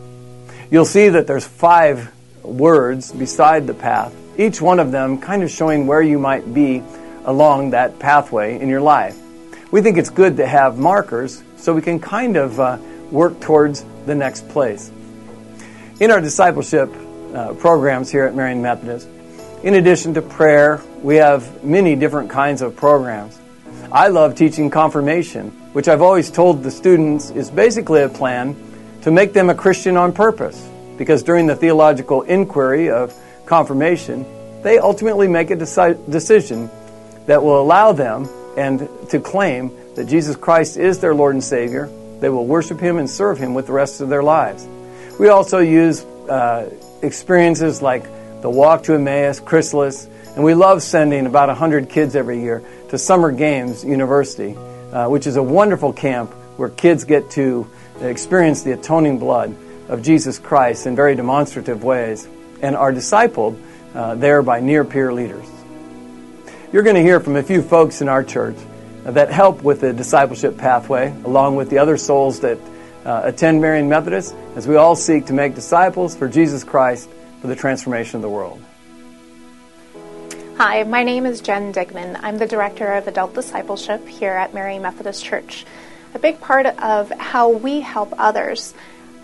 You'll 0.70 0.84
see 0.84 1.08
that 1.08 1.26
there's 1.26 1.46
five 1.46 2.12
words 2.42 3.12
beside 3.12 3.66
the 3.66 3.74
path, 3.74 4.14
each 4.38 4.60
one 4.60 4.78
of 4.78 4.92
them 4.92 5.18
kind 5.18 5.42
of 5.42 5.50
showing 5.50 5.86
where 5.86 6.02
you 6.02 6.18
might 6.18 6.52
be 6.52 6.82
along 7.24 7.70
that 7.70 7.98
pathway 7.98 8.58
in 8.60 8.68
your 8.68 8.80
life. 8.80 9.16
We 9.70 9.82
think 9.82 9.98
it's 9.98 10.10
good 10.10 10.36
to 10.38 10.46
have 10.46 10.78
markers 10.78 11.42
so 11.56 11.74
we 11.74 11.82
can 11.82 11.98
kind 11.98 12.36
of 12.36 12.60
uh, 12.60 12.78
work 13.10 13.40
towards 13.40 13.84
the 14.06 14.14
next 14.14 14.48
place. 14.48 14.90
In 15.98 16.10
our 16.10 16.20
discipleship 16.20 16.90
uh, 17.34 17.54
programs 17.54 18.10
here 18.10 18.24
at 18.24 18.34
Marion 18.34 18.62
Methodist, 18.62 19.08
in 19.62 19.74
addition 19.74 20.14
to 20.14 20.22
prayer, 20.22 20.80
we 21.02 21.16
have 21.16 21.64
many 21.64 21.96
different 21.96 22.30
kinds 22.30 22.62
of 22.62 22.76
programs. 22.76 23.38
I 23.90 24.08
love 24.08 24.34
teaching 24.34 24.70
confirmation, 24.70 25.50
which 25.76 25.88
I've 25.88 26.00
always 26.00 26.30
told 26.30 26.62
the 26.62 26.70
students 26.70 27.28
is 27.28 27.50
basically 27.50 28.00
a 28.00 28.08
plan 28.08 28.56
to 29.02 29.10
make 29.10 29.34
them 29.34 29.50
a 29.50 29.54
Christian 29.54 29.98
on 29.98 30.14
purpose. 30.14 30.66
Because 30.96 31.22
during 31.22 31.46
the 31.46 31.54
theological 31.54 32.22
inquiry 32.22 32.88
of 32.88 33.14
confirmation, 33.44 34.24
they 34.62 34.78
ultimately 34.78 35.28
make 35.28 35.50
a 35.50 35.54
deci- 35.54 36.10
decision 36.10 36.70
that 37.26 37.42
will 37.42 37.60
allow 37.60 37.92
them 37.92 38.26
and 38.56 38.88
to 39.10 39.20
claim 39.20 39.70
that 39.96 40.06
Jesus 40.06 40.34
Christ 40.34 40.78
is 40.78 40.98
their 41.00 41.14
Lord 41.14 41.34
and 41.34 41.44
Savior. 41.44 41.90
They 42.20 42.30
will 42.30 42.46
worship 42.46 42.80
Him 42.80 42.96
and 42.96 43.10
serve 43.10 43.36
Him 43.36 43.52
with 43.52 43.66
the 43.66 43.74
rest 43.74 44.00
of 44.00 44.08
their 44.08 44.22
lives. 44.22 44.66
We 45.20 45.28
also 45.28 45.58
use 45.58 46.06
uh, 46.06 46.70
experiences 47.02 47.82
like 47.82 48.04
the 48.40 48.48
Walk 48.48 48.84
to 48.84 48.94
Emmaus, 48.94 49.40
Chrysalis, 49.40 50.08
and 50.36 50.42
we 50.42 50.54
love 50.54 50.82
sending 50.82 51.26
about 51.26 51.50
100 51.50 51.90
kids 51.90 52.16
every 52.16 52.40
year 52.40 52.62
to 52.88 52.96
Summer 52.96 53.30
Games 53.30 53.84
University, 53.84 54.56
uh, 54.96 55.06
which 55.08 55.26
is 55.26 55.36
a 55.36 55.42
wonderful 55.42 55.92
camp 55.92 56.32
where 56.56 56.70
kids 56.70 57.04
get 57.04 57.28
to 57.28 57.68
experience 58.00 58.62
the 58.62 58.72
atoning 58.72 59.18
blood 59.18 59.54
of 59.90 60.00
Jesus 60.02 60.38
Christ 60.38 60.86
in 60.86 60.96
very 60.96 61.14
demonstrative 61.14 61.84
ways 61.84 62.26
and 62.62 62.74
are 62.74 62.92
discipled 62.92 63.60
uh, 63.94 64.14
there 64.14 64.40
by 64.40 64.60
near 64.60 64.86
peer 64.86 65.12
leaders. 65.12 65.46
You're 66.72 66.82
going 66.82 66.96
to 66.96 67.02
hear 67.02 67.20
from 67.20 67.36
a 67.36 67.42
few 67.42 67.60
folks 67.60 68.00
in 68.00 68.08
our 68.08 68.24
church 68.24 68.56
that 69.04 69.30
help 69.30 69.62
with 69.62 69.82
the 69.82 69.92
discipleship 69.92 70.56
pathway, 70.56 71.14
along 71.24 71.56
with 71.56 71.68
the 71.68 71.76
other 71.76 71.98
souls 71.98 72.40
that 72.40 72.58
uh, 73.04 73.20
attend 73.24 73.60
Marion 73.60 73.90
Methodist, 73.90 74.34
as 74.56 74.66
we 74.66 74.76
all 74.76 74.96
seek 74.96 75.26
to 75.26 75.34
make 75.34 75.54
disciples 75.54 76.16
for 76.16 76.26
Jesus 76.26 76.64
Christ 76.64 77.10
for 77.42 77.48
the 77.48 77.56
transformation 77.56 78.16
of 78.16 78.22
the 78.22 78.30
world. 78.30 78.62
Hi, 80.58 80.84
my 80.84 81.02
name 81.02 81.26
is 81.26 81.42
Jen 81.42 81.70
Digman. 81.70 82.18
I'm 82.22 82.38
the 82.38 82.46
Director 82.46 82.94
of 82.94 83.06
Adult 83.06 83.34
Discipleship 83.34 84.08
here 84.08 84.32
at 84.32 84.54
Marion 84.54 84.80
Methodist 84.80 85.22
Church. 85.22 85.66
A 86.14 86.18
big 86.18 86.40
part 86.40 86.64
of 86.64 87.10
how 87.10 87.50
we 87.50 87.80
help 87.80 88.14
others 88.16 88.72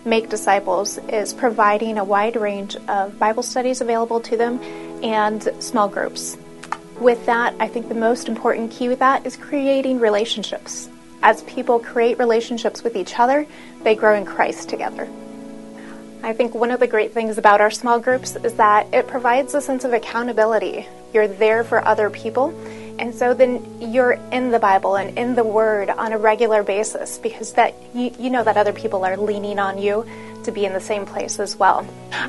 make 0.04 0.28
disciples 0.28 0.98
is 1.08 1.32
providing 1.32 1.96
a 1.96 2.04
wide 2.04 2.36
range 2.36 2.76
of 2.86 3.18
Bible 3.18 3.42
studies 3.42 3.80
available 3.80 4.20
to 4.20 4.36
them 4.36 4.60
and 5.02 5.48
small 5.58 5.88
groups. 5.88 6.36
With 7.00 7.24
that, 7.24 7.54
I 7.58 7.66
think 7.66 7.88
the 7.88 7.94
most 7.94 8.28
important 8.28 8.70
key 8.70 8.88
with 8.88 8.98
that 8.98 9.24
is 9.24 9.38
creating 9.38 10.00
relationships. 10.00 10.90
As 11.22 11.44
people 11.44 11.78
create 11.78 12.18
relationships 12.18 12.84
with 12.84 12.94
each 12.94 13.18
other, 13.18 13.46
they 13.84 13.94
grow 13.94 14.16
in 14.16 14.26
Christ 14.26 14.68
together. 14.68 15.08
I 16.24 16.32
think 16.32 16.54
one 16.54 16.70
of 16.70 16.78
the 16.78 16.86
great 16.86 17.12
things 17.12 17.36
about 17.36 17.60
our 17.60 17.70
small 17.70 17.98
groups 17.98 18.36
is 18.36 18.54
that 18.54 18.86
it 18.94 19.08
provides 19.08 19.54
a 19.54 19.60
sense 19.60 19.84
of 19.84 19.92
accountability 19.92 20.86
you're 21.12 21.28
there 21.28 21.64
for 21.64 21.84
other 21.84 22.10
people. 22.10 22.54
And 22.98 23.14
so 23.14 23.34
then 23.34 23.92
you're 23.92 24.12
in 24.30 24.50
the 24.50 24.58
Bible 24.58 24.96
and 24.96 25.18
in 25.18 25.34
the 25.34 25.42
Word 25.42 25.90
on 25.90 26.12
a 26.12 26.18
regular 26.18 26.62
basis 26.62 27.18
because 27.18 27.54
that 27.54 27.74
you, 27.94 28.14
you 28.18 28.30
know 28.30 28.44
that 28.44 28.56
other 28.56 28.72
people 28.72 29.04
are 29.04 29.16
leaning 29.16 29.58
on 29.58 29.78
you 29.78 30.06
to 30.44 30.52
be 30.52 30.64
in 30.64 30.72
the 30.72 30.80
same 30.80 31.06
place 31.06 31.40
as 31.40 31.56
well. 31.56 31.86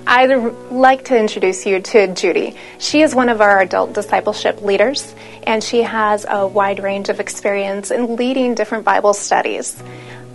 I'd 0.08 0.34
like 0.71 1.06
to 1.06 1.17
introduce 1.17 1.65
you 1.65 1.79
to 1.79 2.13
Judy. 2.13 2.56
She 2.79 3.01
is 3.01 3.13
one 3.13 3.29
of 3.29 3.41
our 3.41 3.62
adult 3.62 3.93
discipleship 3.93 4.62
leaders, 4.62 5.13
and 5.43 5.63
she 5.63 5.84
has 5.84 6.25
a 6.27 6.47
wide 6.47 6.82
range 6.82 7.10
of 7.10 7.19
experience 7.19 7.91
in 7.91 8.15
leading 8.15 8.56
different 8.56 8.86
Bible 8.86 9.13
studies. 9.13 9.82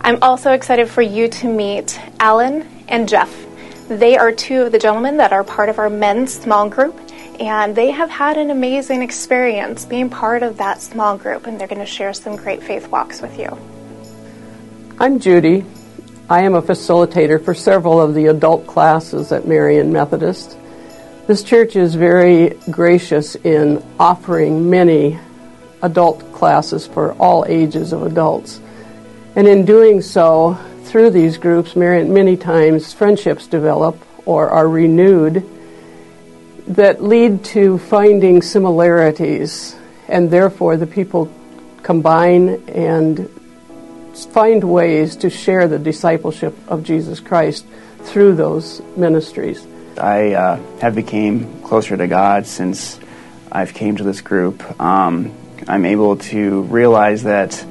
I'm 0.01 0.19
also 0.21 0.51
excited 0.51 0.89
for 0.89 1.01
you 1.01 1.27
to 1.27 1.47
meet 1.47 1.99
Alan 2.19 2.67
and 2.87 3.09
Jeff. 3.09 3.48
They 3.89 4.17
are 4.19 4.31
two 4.31 4.61
of 4.61 4.71
the 4.71 4.77
gentlemen 4.77 5.17
that 5.17 5.33
are 5.33 5.43
part 5.43 5.67
of 5.67 5.79
our 5.79 5.89
men's 5.89 6.31
small 6.31 6.69
group, 6.69 6.95
and 7.39 7.75
they 7.75 7.89
have 7.89 8.11
had 8.11 8.37
an 8.37 8.51
amazing 8.51 9.01
experience 9.01 9.83
being 9.83 10.11
part 10.11 10.43
of 10.43 10.57
that 10.57 10.79
small 10.79 11.17
group, 11.17 11.47
and 11.47 11.59
they're 11.59 11.67
going 11.67 11.79
to 11.79 11.87
share 11.87 12.13
some 12.13 12.35
great 12.35 12.61
faith 12.61 12.87
walks 12.89 13.19
with 13.19 13.39
you. 13.39 13.57
I'm 14.99 15.19
Judy. 15.19 15.65
I 16.29 16.43
am 16.43 16.53
a 16.53 16.61
facilitator 16.61 17.43
for 17.43 17.55
several 17.55 17.99
of 17.99 18.13
the 18.13 18.27
adult 18.27 18.67
classes 18.67 19.31
at 19.31 19.47
Marion 19.47 19.91
Methodist. 19.91 20.55
This 21.25 21.41
church 21.41 21.75
is 21.75 21.95
very 21.95 22.59
gracious 22.69 23.33
in 23.37 23.83
offering 23.99 24.69
many 24.69 25.17
adult 25.81 26.31
classes 26.31 26.85
for 26.85 27.13
all 27.13 27.43
ages 27.47 27.91
of 27.91 28.03
adults. 28.03 28.61
And 29.35 29.47
in 29.47 29.65
doing 29.65 30.03
so, 30.03 30.59
through 30.89 31.11
these 31.11 31.37
groups, 31.37 31.75
many 31.75 32.35
times 32.35 32.93
friendships 32.93 33.47
develop 33.47 33.97
or 34.25 34.49
are 34.49 34.67
renewed 34.67 35.47
that 36.67 37.03
lead 37.03 37.43
to 37.43 37.77
finding 37.77 38.41
similarities, 38.41 39.75
and 40.07 40.29
therefore 40.29 40.77
the 40.77 40.87
people 40.87 41.31
combine 41.83 42.63
and 42.67 43.29
find 44.33 44.63
ways 44.63 45.15
to 45.17 45.29
share 45.29 45.67
the 45.67 45.79
discipleship 45.79 46.55
of 46.67 46.83
Jesus 46.83 47.19
Christ 47.19 47.65
through 48.01 48.35
those 48.35 48.81
ministries. 48.97 49.65
I 49.97 50.33
uh, 50.33 50.59
have 50.79 50.95
became 50.95 51.61
closer 51.61 51.97
to 51.97 52.07
God 52.07 52.45
since 52.47 52.99
I've 53.51 53.73
came 53.73 53.97
to 53.97 54.03
this 54.03 54.21
group. 54.21 54.63
Um, 54.81 55.33
I'm 55.67 55.85
able 55.85 56.17
to 56.17 56.61
realize 56.63 57.23
that 57.23 57.63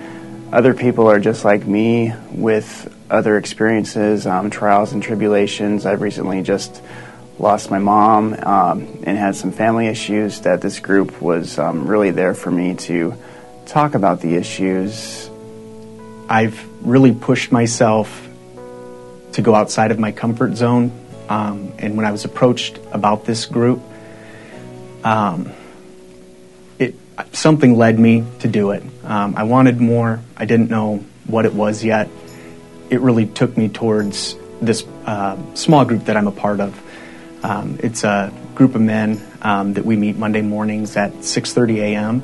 other 0.52 0.72
people 0.74 1.08
are 1.08 1.20
just 1.20 1.44
like 1.44 1.66
me 1.66 2.12
with 2.32 2.94
other 3.10 3.36
experiences, 3.36 4.26
um, 4.26 4.50
trials 4.50 4.92
and 4.92 5.02
tribulations. 5.02 5.84
I've 5.84 6.00
recently 6.00 6.42
just 6.42 6.82
lost 7.38 7.70
my 7.70 7.78
mom 7.78 8.34
um, 8.34 9.02
and 9.04 9.16
had 9.18 9.36
some 9.36 9.52
family 9.52 9.86
issues. 9.86 10.40
That 10.40 10.60
this 10.60 10.80
group 10.80 11.20
was 11.20 11.58
um, 11.58 11.86
really 11.86 12.10
there 12.10 12.34
for 12.34 12.50
me 12.50 12.74
to 12.76 13.14
talk 13.66 13.94
about 13.94 14.20
the 14.20 14.36
issues. 14.36 15.30
I've 16.28 16.66
really 16.86 17.12
pushed 17.12 17.52
myself 17.52 18.28
to 19.32 19.42
go 19.42 19.54
outside 19.54 19.90
of 19.90 19.98
my 19.98 20.12
comfort 20.12 20.56
zone. 20.56 20.92
Um, 21.28 21.74
and 21.78 21.96
when 21.96 22.06
I 22.06 22.10
was 22.10 22.24
approached 22.24 22.78
about 22.90 23.26
this 23.26 23.44
group, 23.44 23.82
um, 25.04 25.52
it 26.78 26.94
something 27.32 27.76
led 27.76 27.98
me 27.98 28.24
to 28.40 28.48
do 28.48 28.70
it. 28.70 28.82
Um, 29.08 29.36
I 29.36 29.44
wanted 29.44 29.80
more. 29.80 30.20
I 30.36 30.44
didn't 30.44 30.70
know 30.70 31.02
what 31.26 31.46
it 31.46 31.54
was 31.54 31.82
yet. 31.82 32.10
It 32.90 33.00
really 33.00 33.24
took 33.26 33.56
me 33.56 33.70
towards 33.70 34.36
this 34.60 34.86
uh, 35.06 35.38
small 35.54 35.86
group 35.86 36.04
that 36.04 36.16
I'm 36.16 36.26
a 36.26 36.32
part 36.32 36.60
of. 36.60 36.78
Um, 37.42 37.78
it's 37.82 38.04
a 38.04 38.32
group 38.54 38.74
of 38.74 38.82
men 38.82 39.20
um, 39.40 39.72
that 39.74 39.86
we 39.86 39.96
meet 39.96 40.16
Monday 40.16 40.42
mornings 40.42 40.94
at 40.96 41.12
6:30 41.12 41.78
a.m., 41.78 42.20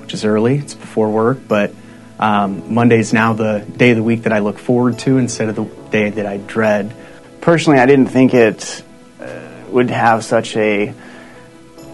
which 0.00 0.14
is 0.14 0.24
early. 0.24 0.58
It's 0.58 0.74
before 0.74 1.10
work, 1.10 1.38
but 1.48 1.74
um, 2.20 2.72
Monday 2.72 3.00
is 3.00 3.12
now 3.12 3.32
the 3.32 3.66
day 3.76 3.90
of 3.90 3.96
the 3.96 4.02
week 4.04 4.22
that 4.22 4.32
I 4.32 4.38
look 4.38 4.58
forward 4.58 5.00
to 5.00 5.18
instead 5.18 5.48
of 5.48 5.56
the 5.56 5.64
day 5.90 6.10
that 6.10 6.26
I 6.26 6.36
dread. 6.36 6.94
Personally, 7.40 7.80
I 7.80 7.86
didn't 7.86 8.06
think 8.08 8.34
it 8.34 8.84
uh, 9.20 9.40
would 9.70 9.90
have 9.90 10.24
such 10.24 10.56
a 10.56 10.94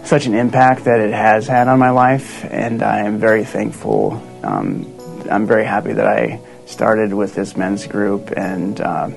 such 0.07 0.25
an 0.25 0.33
impact 0.33 0.85
that 0.85 1.01
it 1.01 1.13
has 1.13 1.47
had 1.47 1.67
on 1.67 1.77
my 1.79 1.89
life, 1.89 2.45
and 2.45 2.81
I 2.81 2.99
am 2.99 3.19
very 3.19 3.43
thankful. 3.43 4.23
Um, 4.41 4.93
I'm 5.29 5.45
very 5.45 5.65
happy 5.65 5.91
that 5.91 6.07
I 6.07 6.39
started 6.65 7.13
with 7.13 7.35
this 7.35 7.57
men's 7.57 7.85
group, 7.85 8.31
and 8.31 8.79
uh, 8.79 9.09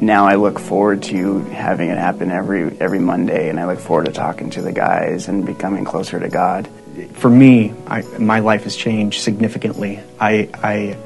now 0.00 0.26
I 0.26 0.34
look 0.34 0.58
forward 0.58 1.04
to 1.04 1.38
having 1.40 1.88
it 1.88 1.98
happen 1.98 2.32
every 2.32 2.76
every 2.80 2.98
Monday, 2.98 3.48
and 3.48 3.60
I 3.60 3.66
look 3.66 3.78
forward 3.78 4.06
to 4.06 4.12
talking 4.12 4.50
to 4.50 4.62
the 4.62 4.72
guys 4.72 5.28
and 5.28 5.46
becoming 5.46 5.84
closer 5.84 6.18
to 6.18 6.28
God. 6.28 6.68
For 7.12 7.30
me, 7.30 7.72
I, 7.86 8.02
my 8.18 8.40
life 8.40 8.64
has 8.64 8.74
changed 8.74 9.20
significantly. 9.22 10.00
I, 10.18 10.48
I 10.54 10.96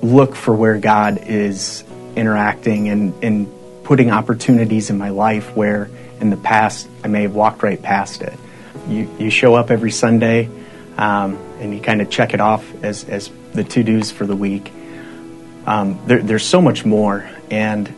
look 0.00 0.36
for 0.36 0.54
where 0.54 0.78
God 0.78 1.18
is 1.26 1.82
interacting 2.14 2.88
and, 2.88 3.24
and 3.24 3.52
putting 3.82 4.12
opportunities 4.12 4.90
in 4.90 4.98
my 4.98 5.08
life 5.08 5.56
where 5.56 5.90
in 6.20 6.30
the 6.30 6.36
past 6.36 6.88
I 7.04 7.08
may 7.08 7.22
have 7.22 7.34
walked 7.34 7.62
right 7.62 7.80
past 7.80 8.22
it. 8.22 8.38
You, 8.88 9.10
you 9.18 9.30
show 9.30 9.54
up 9.54 9.70
every 9.70 9.90
Sunday 9.90 10.48
um, 10.96 11.36
and 11.58 11.74
you 11.74 11.80
kind 11.80 12.00
of 12.00 12.10
check 12.10 12.34
it 12.34 12.40
off 12.40 12.64
as, 12.82 13.04
as 13.04 13.30
the 13.52 13.64
to 13.64 13.82
dos 13.82 14.10
for 14.10 14.26
the 14.26 14.36
week. 14.36 14.72
Um, 15.66 15.98
there, 16.06 16.22
there's 16.22 16.44
so 16.44 16.62
much 16.62 16.84
more, 16.84 17.28
and 17.50 17.92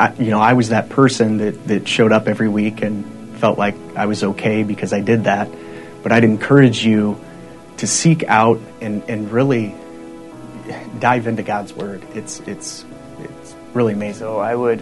I, 0.00 0.12
you 0.14 0.30
know 0.30 0.40
I 0.40 0.54
was 0.54 0.70
that 0.70 0.88
person 0.88 1.38
that, 1.38 1.68
that 1.68 1.88
showed 1.88 2.12
up 2.12 2.26
every 2.26 2.48
week 2.48 2.82
and 2.82 3.38
felt 3.38 3.58
like 3.58 3.76
I 3.94 4.06
was 4.06 4.24
okay 4.24 4.64
because 4.64 4.92
I 4.92 5.00
did 5.00 5.24
that. 5.24 5.48
But 6.02 6.12
I'd 6.12 6.24
encourage 6.24 6.84
you 6.84 7.20
to 7.78 7.86
seek 7.86 8.24
out 8.24 8.60
and, 8.80 9.02
and 9.08 9.30
really 9.30 9.74
dive 10.98 11.26
into 11.26 11.42
God's 11.42 11.72
Word. 11.72 12.02
It's 12.14 12.40
it's 12.40 12.84
it's 13.20 13.54
really 13.72 13.92
amazing. 13.92 14.20
So 14.20 14.38
I 14.38 14.54
would 14.54 14.80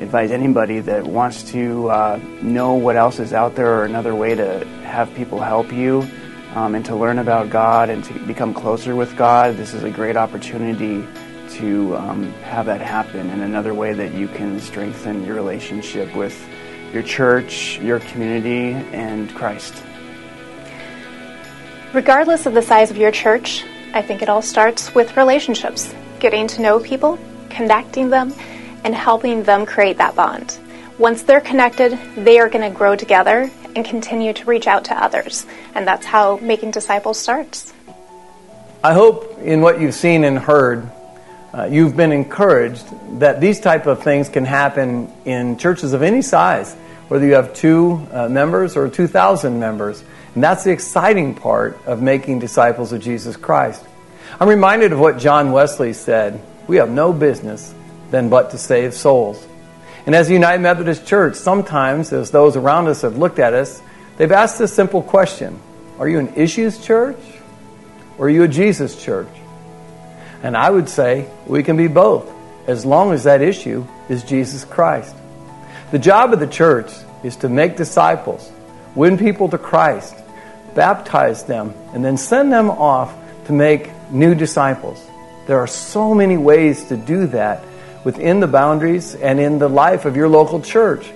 advise 0.00 0.30
anybody 0.30 0.80
that 0.80 1.06
wants 1.06 1.42
to 1.52 1.90
uh, 1.90 2.18
know 2.40 2.74
what 2.74 2.96
else 2.96 3.18
is 3.18 3.32
out 3.32 3.54
there 3.54 3.80
or 3.80 3.84
another 3.84 4.14
way 4.14 4.34
to 4.34 4.64
have 4.82 5.14
people 5.14 5.40
help 5.40 5.70
you 5.72 6.08
um, 6.54 6.74
and 6.74 6.84
to 6.86 6.96
learn 6.96 7.18
about 7.18 7.50
God 7.50 7.90
and 7.90 8.02
to 8.04 8.14
become 8.26 8.54
closer 8.54 8.96
with 8.96 9.14
God. 9.16 9.56
This 9.56 9.74
is 9.74 9.84
a 9.84 9.90
great 9.90 10.16
opportunity 10.16 11.06
to 11.50 11.96
um, 11.96 12.32
have 12.44 12.66
that 12.66 12.80
happen 12.80 13.28
and 13.28 13.42
another 13.42 13.74
way 13.74 13.92
that 13.92 14.14
you 14.14 14.26
can 14.28 14.58
strengthen 14.60 15.24
your 15.24 15.34
relationship 15.34 16.14
with 16.14 16.48
your 16.92 17.02
church, 17.02 17.78
your 17.80 18.00
community, 18.00 18.72
and 18.96 19.32
Christ. 19.34 19.74
Regardless 21.92 22.46
of 22.46 22.54
the 22.54 22.62
size 22.62 22.90
of 22.90 22.96
your 22.96 23.10
church, 23.10 23.64
I 23.92 24.00
think 24.00 24.22
it 24.22 24.28
all 24.28 24.42
starts 24.42 24.94
with 24.94 25.16
relationships, 25.16 25.94
getting 26.20 26.46
to 26.48 26.62
know 26.62 26.80
people, 26.80 27.18
connecting 27.48 28.10
them, 28.10 28.32
and 28.84 28.94
helping 28.94 29.42
them 29.42 29.66
create 29.66 29.98
that 29.98 30.14
bond. 30.14 30.58
Once 30.98 31.22
they're 31.22 31.40
connected, 31.40 31.98
they 32.16 32.38
are 32.38 32.48
going 32.48 32.68
to 32.70 32.76
grow 32.76 32.94
together 32.94 33.50
and 33.74 33.84
continue 33.84 34.32
to 34.32 34.44
reach 34.44 34.66
out 34.66 34.84
to 34.84 34.94
others. 34.94 35.46
And 35.74 35.86
that's 35.86 36.04
how 36.04 36.36
making 36.38 36.72
disciples 36.72 37.18
starts. 37.18 37.72
I 38.82 38.92
hope 38.92 39.38
in 39.38 39.60
what 39.60 39.80
you've 39.80 39.94
seen 39.94 40.24
and 40.24 40.38
heard, 40.38 40.90
uh, 41.52 41.64
you've 41.64 41.96
been 41.96 42.12
encouraged 42.12 42.86
that 43.20 43.40
these 43.40 43.60
type 43.60 43.86
of 43.86 44.02
things 44.02 44.28
can 44.28 44.44
happen 44.44 45.12
in 45.24 45.58
churches 45.58 45.92
of 45.92 46.02
any 46.02 46.22
size, 46.22 46.74
whether 47.08 47.26
you 47.26 47.34
have 47.34 47.54
two 47.54 48.06
uh, 48.12 48.28
members 48.28 48.76
or 48.76 48.88
2,000 48.88 49.58
members. 49.58 50.02
And 50.34 50.42
that's 50.42 50.64
the 50.64 50.70
exciting 50.70 51.34
part 51.34 51.78
of 51.86 52.02
making 52.02 52.38
disciples 52.38 52.92
of 52.92 53.00
Jesus 53.00 53.36
Christ. 53.36 53.84
I'm 54.38 54.48
reminded 54.48 54.92
of 54.92 55.00
what 55.00 55.18
John 55.18 55.50
Wesley 55.52 55.92
said 55.92 56.40
We 56.68 56.76
have 56.76 56.90
no 56.90 57.12
business 57.12 57.74
than 58.10 58.28
but 58.28 58.50
to 58.50 58.58
save 58.58 58.94
souls. 58.94 59.46
And 60.06 60.14
as 60.14 60.28
a 60.30 60.32
United 60.32 60.62
Methodist 60.62 61.06
Church, 61.06 61.36
sometimes 61.36 62.12
as 62.12 62.30
those 62.30 62.56
around 62.56 62.88
us 62.88 63.02
have 63.02 63.18
looked 63.18 63.38
at 63.38 63.52
us, 63.52 63.82
they've 64.16 64.32
asked 64.32 64.58
this 64.58 64.72
simple 64.72 65.02
question 65.02 65.58
Are 65.98 66.08
you 66.08 66.18
an 66.18 66.34
issues 66.34 66.84
church 66.84 67.18
or 68.18 68.26
are 68.26 68.30
you 68.30 68.44
a 68.44 68.48
Jesus 68.48 69.02
church? 69.02 69.28
And 70.42 70.56
I 70.56 70.70
would 70.70 70.88
say 70.88 71.28
we 71.46 71.62
can 71.62 71.76
be 71.76 71.86
both, 71.86 72.30
as 72.66 72.86
long 72.86 73.12
as 73.12 73.24
that 73.24 73.42
issue 73.42 73.86
is 74.08 74.24
Jesus 74.24 74.64
Christ. 74.64 75.14
The 75.90 75.98
job 75.98 76.32
of 76.32 76.40
the 76.40 76.46
church 76.46 76.90
is 77.22 77.36
to 77.36 77.48
make 77.48 77.76
disciples, 77.76 78.50
win 78.94 79.18
people 79.18 79.48
to 79.50 79.58
Christ, 79.58 80.14
baptize 80.74 81.44
them, 81.44 81.74
and 81.92 82.04
then 82.04 82.16
send 82.16 82.52
them 82.52 82.70
off 82.70 83.14
to 83.46 83.52
make 83.52 83.90
new 84.10 84.34
disciples. 84.34 85.04
There 85.46 85.58
are 85.58 85.66
so 85.66 86.14
many 86.14 86.36
ways 86.36 86.84
to 86.86 86.96
do 86.96 87.26
that 87.28 87.64
within 88.04 88.40
the 88.40 88.46
boundaries 88.46 89.14
and 89.14 89.40
in 89.40 89.58
the 89.58 89.68
life 89.68 90.04
of 90.04 90.16
your 90.16 90.28
local 90.28 90.60
church. 90.60 91.10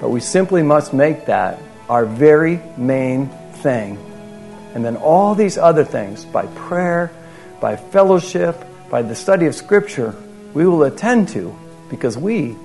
But 0.00 0.10
we 0.10 0.20
simply 0.20 0.62
must 0.62 0.92
make 0.92 1.26
that 1.26 1.58
our 1.88 2.06
very 2.06 2.60
main 2.76 3.28
thing. 3.62 3.98
And 4.74 4.84
then 4.84 4.96
all 4.96 5.34
these 5.34 5.56
other 5.56 5.84
things, 5.84 6.24
by 6.24 6.46
prayer, 6.46 7.10
by 7.60 7.76
fellowship, 7.76 8.62
by 8.90 9.02
the 9.02 9.14
study 9.14 9.46
of 9.46 9.54
Scripture, 9.54 10.14
we 10.52 10.66
will 10.66 10.82
attend 10.84 11.28
to 11.30 11.56
because 11.88 12.18
we 12.18 12.56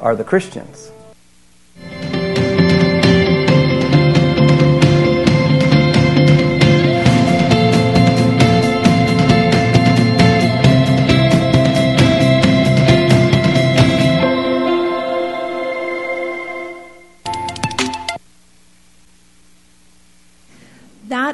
are 0.00 0.14
the 0.14 0.24
Christians. 0.24 0.91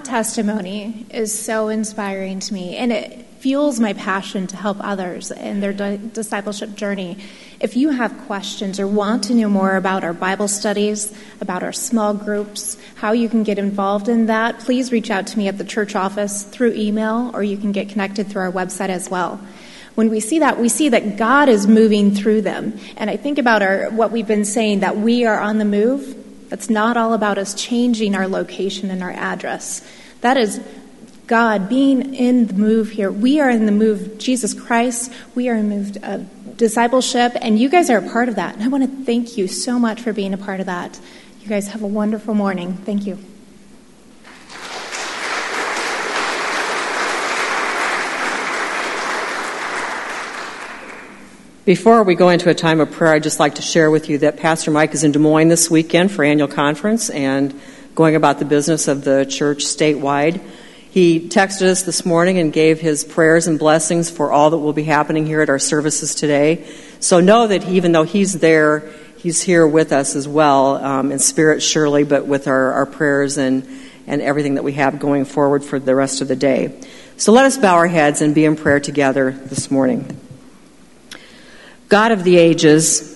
Testimony 0.08 1.06
is 1.10 1.38
so 1.38 1.68
inspiring 1.68 2.40
to 2.40 2.54
me, 2.54 2.76
and 2.76 2.90
it 2.92 3.26
fuels 3.40 3.78
my 3.78 3.92
passion 3.92 4.46
to 4.48 4.56
help 4.56 4.78
others 4.80 5.30
in 5.30 5.60
their 5.60 5.72
di- 5.72 6.00
discipleship 6.12 6.74
journey. 6.74 7.18
If 7.60 7.76
you 7.76 7.90
have 7.90 8.16
questions 8.26 8.80
or 8.80 8.86
want 8.86 9.24
to 9.24 9.34
know 9.34 9.48
more 9.48 9.76
about 9.76 10.04
our 10.04 10.14
Bible 10.14 10.48
studies, 10.48 11.16
about 11.40 11.62
our 11.62 11.72
small 11.72 12.14
groups, 12.14 12.78
how 12.96 13.12
you 13.12 13.28
can 13.28 13.42
get 13.42 13.58
involved 13.58 14.08
in 14.08 14.26
that, 14.26 14.60
please 14.60 14.90
reach 14.90 15.10
out 15.10 15.26
to 15.28 15.38
me 15.38 15.46
at 15.46 15.58
the 15.58 15.64
church 15.64 15.94
office 15.94 16.42
through 16.42 16.72
email, 16.72 17.30
or 17.34 17.42
you 17.42 17.56
can 17.56 17.70
get 17.70 17.90
connected 17.90 18.28
through 18.28 18.42
our 18.42 18.52
website 18.52 18.88
as 18.88 19.08
well. 19.08 19.38
When 19.94 20.10
we 20.10 20.20
see 20.20 20.38
that, 20.38 20.58
we 20.58 20.68
see 20.68 20.88
that 20.88 21.16
God 21.16 21.48
is 21.48 21.66
moving 21.66 22.14
through 22.14 22.42
them. 22.42 22.78
And 22.96 23.10
I 23.10 23.16
think 23.16 23.38
about 23.38 23.62
our, 23.62 23.90
what 23.90 24.10
we've 24.10 24.26
been 24.26 24.44
saying 24.44 24.80
that 24.80 24.96
we 24.96 25.26
are 25.26 25.38
on 25.38 25.58
the 25.58 25.64
move 25.64 26.16
that's 26.48 26.70
not 26.70 26.96
all 26.96 27.14
about 27.14 27.38
us 27.38 27.54
changing 27.54 28.14
our 28.14 28.28
location 28.28 28.90
and 28.90 29.02
our 29.02 29.10
address. 29.10 29.86
That 30.20 30.36
is 30.36 30.60
God 31.26 31.68
being 31.68 32.14
in 32.14 32.46
the 32.46 32.54
move 32.54 32.90
here. 32.90 33.10
We 33.12 33.38
are 33.38 33.50
in 33.50 33.66
the 33.66 33.72
move, 33.72 34.18
Jesus 34.18 34.54
Christ, 34.54 35.12
we 35.34 35.48
are 35.48 35.54
in 35.54 35.68
the 35.68 35.76
move 35.76 35.96
of 36.02 36.56
discipleship, 36.56 37.32
and 37.40 37.58
you 37.58 37.68
guys 37.68 37.90
are 37.90 37.98
a 37.98 38.10
part 38.10 38.28
of 38.28 38.36
that. 38.36 38.54
And 38.54 38.64
I 38.64 38.68
want 38.68 38.84
to 38.84 39.04
thank 39.04 39.36
you 39.36 39.46
so 39.46 39.78
much 39.78 40.00
for 40.00 40.12
being 40.12 40.34
a 40.34 40.38
part 40.38 40.60
of 40.60 40.66
that. 40.66 40.98
You 41.40 41.48
guys 41.48 41.68
have 41.68 41.82
a 41.82 41.86
wonderful 41.86 42.34
morning. 42.34 42.74
Thank 42.74 43.06
you. 43.06 43.18
Before 51.68 52.02
we 52.02 52.14
go 52.14 52.30
into 52.30 52.48
a 52.48 52.54
time 52.54 52.80
of 52.80 52.92
prayer, 52.92 53.12
I'd 53.12 53.22
just 53.22 53.38
like 53.38 53.56
to 53.56 53.62
share 53.62 53.90
with 53.90 54.08
you 54.08 54.16
that 54.20 54.38
Pastor 54.38 54.70
Mike 54.70 54.94
is 54.94 55.04
in 55.04 55.12
Des 55.12 55.18
Moines 55.18 55.48
this 55.48 55.70
weekend 55.70 56.10
for 56.10 56.24
annual 56.24 56.48
conference 56.48 57.10
and 57.10 57.60
going 57.94 58.16
about 58.16 58.38
the 58.38 58.46
business 58.46 58.88
of 58.88 59.04
the 59.04 59.26
church 59.26 59.66
statewide. 59.66 60.40
He 60.88 61.28
texted 61.28 61.64
us 61.64 61.82
this 61.82 62.06
morning 62.06 62.38
and 62.38 62.54
gave 62.54 62.80
his 62.80 63.04
prayers 63.04 63.46
and 63.46 63.58
blessings 63.58 64.08
for 64.08 64.32
all 64.32 64.48
that 64.48 64.56
will 64.56 64.72
be 64.72 64.84
happening 64.84 65.26
here 65.26 65.42
at 65.42 65.50
our 65.50 65.58
services 65.58 66.14
today. 66.14 66.66
So 67.00 67.20
know 67.20 67.46
that 67.46 67.68
even 67.68 67.92
though 67.92 68.04
he's 68.04 68.38
there, 68.38 68.90
he's 69.18 69.42
here 69.42 69.68
with 69.68 69.92
us 69.92 70.16
as 70.16 70.26
well, 70.26 70.76
um, 70.76 71.12
in 71.12 71.18
spirit 71.18 71.62
surely, 71.62 72.02
but 72.02 72.26
with 72.26 72.48
our, 72.48 72.72
our 72.72 72.86
prayers 72.86 73.36
and, 73.36 73.68
and 74.06 74.22
everything 74.22 74.54
that 74.54 74.64
we 74.64 74.72
have 74.72 74.98
going 74.98 75.26
forward 75.26 75.62
for 75.62 75.78
the 75.78 75.94
rest 75.94 76.22
of 76.22 76.28
the 76.28 76.36
day. 76.36 76.80
So 77.18 77.32
let 77.32 77.44
us 77.44 77.58
bow 77.58 77.74
our 77.74 77.88
heads 77.88 78.22
and 78.22 78.34
be 78.34 78.46
in 78.46 78.56
prayer 78.56 78.80
together 78.80 79.32
this 79.32 79.70
morning. 79.70 80.18
God 81.88 82.12
of 82.12 82.22
the 82.22 82.36
ages, 82.36 83.14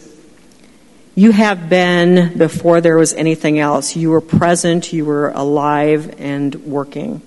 you 1.15 1.31
have 1.31 1.69
been 1.69 2.39
before 2.39 2.81
there 2.81 2.97
was 2.97 3.13
anything 3.13 3.59
else. 3.59 3.95
You 3.95 4.09
were 4.09 4.23
present, 4.23 4.95
you 4.95 5.05
were 5.05 5.29
alive 5.29 6.15
and 6.19 6.55
working. 6.55 7.21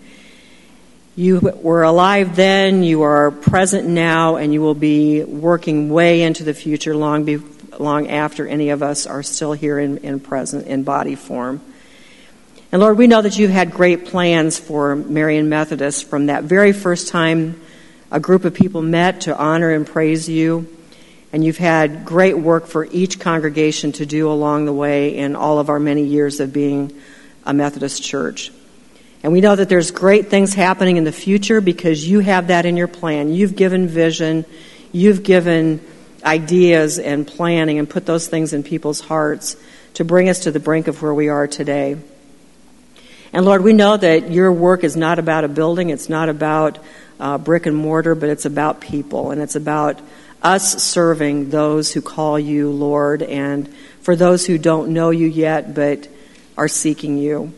You 1.15 1.39
were 1.39 1.84
alive 1.84 2.36
then, 2.36 2.81
you 2.81 3.03
are 3.03 3.29
present 3.29 3.88
now, 3.88 4.38
and 4.38 4.53
you 4.53 4.62
will 4.62 4.73
be 4.73 5.23
working 5.23 5.89
way 5.89 6.23
into 6.23 6.43
the 6.43 6.53
future 6.55 6.95
long, 6.95 7.25
be, 7.25 7.38
long 7.77 8.10
after 8.10 8.47
any 8.47 8.69
of 8.69 8.81
us 8.81 9.05
are 9.05 9.21
still 9.21 9.53
here 9.53 9.77
in, 9.77 9.99
in 9.99 10.19
present, 10.19 10.65
in 10.65 10.84
body 10.84 11.13
form. 11.13 11.62
And 12.71 12.81
Lord, 12.81 12.97
we 12.97 13.05
know 13.05 13.21
that 13.21 13.38
you've 13.38 13.51
had 13.51 13.69
great 13.69 14.08
plans 14.08 14.58
for 14.58 14.95
Marion 14.95 15.47
Methodist 15.47 16.10
from 16.10 16.25
that 16.25 16.43
very 16.43 16.73
first 16.73 17.10
time 17.10 17.62
a 18.12 18.19
group 18.19 18.45
of 18.45 18.55
people 18.55 18.81
met 18.81 19.21
to 19.21 19.38
honor 19.38 19.69
and 19.69 19.86
praise 19.86 20.27
you 20.27 20.75
and 21.35 21.43
you've 21.43 21.57
had 21.57 22.05
great 22.05 22.37
work 22.37 22.65
for 22.65 22.85
each 22.85 23.19
congregation 23.19 23.91
to 23.91 24.05
do 24.05 24.31
along 24.31 24.63
the 24.63 24.71
way 24.71 25.17
in 25.17 25.35
all 25.35 25.59
of 25.59 25.67
our 25.67 25.81
many 25.81 26.05
years 26.05 26.39
of 26.39 26.53
being 26.53 26.97
a 27.45 27.53
Methodist 27.53 28.01
church. 28.01 28.53
And 29.21 29.33
we 29.33 29.41
know 29.41 29.53
that 29.53 29.67
there's 29.67 29.91
great 29.91 30.29
things 30.29 30.53
happening 30.53 30.95
in 30.95 31.03
the 31.03 31.11
future 31.11 31.59
because 31.59 32.07
you 32.07 32.21
have 32.21 32.47
that 32.47 32.65
in 32.65 32.77
your 32.77 32.87
plan. 32.87 33.33
You've 33.33 33.57
given 33.57 33.89
vision, 33.89 34.45
you've 34.93 35.23
given 35.23 35.81
ideas 36.23 36.99
and 36.99 37.27
planning 37.27 37.79
and 37.79 37.89
put 37.89 38.05
those 38.05 38.29
things 38.29 38.53
in 38.53 38.63
people's 38.63 39.01
hearts 39.01 39.57
to 39.95 40.05
bring 40.05 40.29
us 40.29 40.39
to 40.43 40.51
the 40.51 40.61
brink 40.61 40.87
of 40.87 41.01
where 41.01 41.13
we 41.13 41.27
are 41.27 41.47
today. 41.47 41.97
And 43.33 43.45
Lord, 43.45 43.61
we 43.61 43.73
know 43.73 43.97
that 43.97 44.31
your 44.31 44.53
work 44.53 44.85
is 44.85 44.95
not 44.95 45.19
about 45.19 45.43
a 45.43 45.49
building, 45.49 45.89
it's 45.89 46.07
not 46.07 46.29
about 46.29 46.79
uh, 47.19 47.37
brick 47.37 47.65
and 47.65 47.75
mortar, 47.75 48.15
but 48.15 48.29
it's 48.29 48.45
about 48.45 48.79
people 48.79 49.31
and 49.31 49.41
it's 49.41 49.57
about 49.57 49.99
us 50.45 50.84
serving 50.84 51.49
those 51.49 51.91
who 51.91 52.01
call 52.01 52.38
you 52.38 52.69
Lord 52.69 53.23
and 53.23 53.67
for 54.01 54.15
those 54.15 54.45
who 54.45 54.60
don't 54.60 54.93
know 54.93 55.10
you 55.10 55.25
yet 55.25 55.73
but 55.73 56.08
are 56.55 56.67
seeking 56.67 57.17
you. 57.17 57.51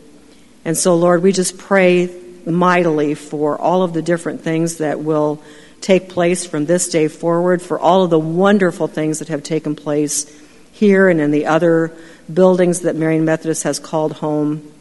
And 0.64 0.76
so, 0.76 0.96
Lord, 0.96 1.22
we 1.22 1.32
just 1.32 1.58
pray 1.58 2.08
mightily 2.46 3.14
for 3.14 3.58
all 3.58 3.82
of 3.82 3.92
the 3.92 4.00
different 4.00 4.40
things 4.40 4.78
that 4.78 5.00
will 5.00 5.42
take 5.82 6.08
place 6.08 6.46
from 6.46 6.64
this 6.64 6.88
day 6.88 7.08
forward, 7.08 7.60
for 7.60 7.78
all 7.78 8.04
of 8.04 8.10
the 8.10 8.18
wonderful 8.18 8.88
things 8.88 9.18
that 9.18 9.28
have 9.28 9.42
taken 9.42 9.76
place 9.76 10.26
here 10.72 11.08
and 11.08 11.20
in 11.20 11.30
the 11.30 11.46
other 11.46 11.92
buildings 12.32 12.80
that 12.80 12.96
Marion 12.96 13.24
Methodist 13.24 13.64
has 13.64 13.78
called 13.78 14.14
home, 14.14 14.72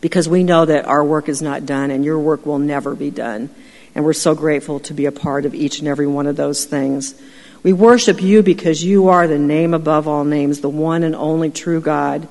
because 0.00 0.28
we 0.28 0.42
know 0.42 0.64
that 0.64 0.86
our 0.86 1.04
work 1.04 1.28
is 1.28 1.42
not 1.42 1.66
done 1.66 1.90
and 1.90 2.04
your 2.04 2.18
work 2.18 2.46
will 2.46 2.58
never 2.58 2.94
be 2.94 3.10
done. 3.10 3.50
And 3.94 4.04
we're 4.04 4.12
so 4.12 4.34
grateful 4.34 4.80
to 4.80 4.94
be 4.94 5.06
a 5.06 5.12
part 5.12 5.44
of 5.44 5.54
each 5.54 5.78
and 5.78 5.88
every 5.88 6.06
one 6.06 6.26
of 6.26 6.36
those 6.36 6.64
things. 6.64 7.14
We 7.62 7.72
worship 7.72 8.22
you 8.22 8.42
because 8.42 8.82
you 8.82 9.08
are 9.08 9.28
the 9.28 9.38
name 9.38 9.74
above 9.74 10.08
all 10.08 10.24
names, 10.24 10.60
the 10.60 10.68
one 10.68 11.02
and 11.02 11.14
only 11.14 11.50
true 11.50 11.80
God. 11.80 12.26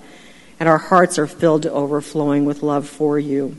And 0.59 0.67
our 0.67 0.77
hearts 0.77 1.17
are 1.19 1.27
filled 1.27 1.63
to 1.63 1.71
overflowing 1.71 2.45
with 2.45 2.63
love 2.63 2.87
for 2.87 3.17
you. 3.17 3.55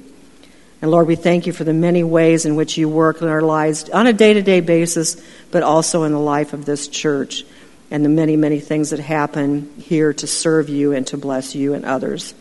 And 0.83 0.91
Lord, 0.91 1.07
we 1.07 1.15
thank 1.15 1.47
you 1.47 1.53
for 1.53 1.65
the 1.65 1.73
many 1.73 2.03
ways 2.03 2.45
in 2.45 2.57
which 2.57 2.77
you 2.77 2.89
work 2.89 3.23
in 3.23 3.29
our 3.29 3.41
lives 3.41 3.89
on 3.91 4.09
a 4.09 4.13
day 4.13 4.35
to 4.35 4.43
day 4.43 4.61
basis, 4.61 5.23
but 5.53 5.63
also 5.63 6.03
in 6.03 6.13
the 6.13 6.19
life 6.19 6.53
of 6.53 6.65
this 6.65 6.89
church 6.89 7.45
and 7.93 8.05
the 8.05 8.09
many, 8.09 8.37
many 8.37 8.59
things 8.59 8.91
that 8.91 8.99
happen 8.99 9.73
here 9.79 10.13
to 10.13 10.27
serve 10.27 10.69
you 10.69 10.93
and 10.93 11.07
to 11.07 11.17
bless 11.17 11.55
you 11.55 11.75
and 11.75 11.85
others. 11.85 12.35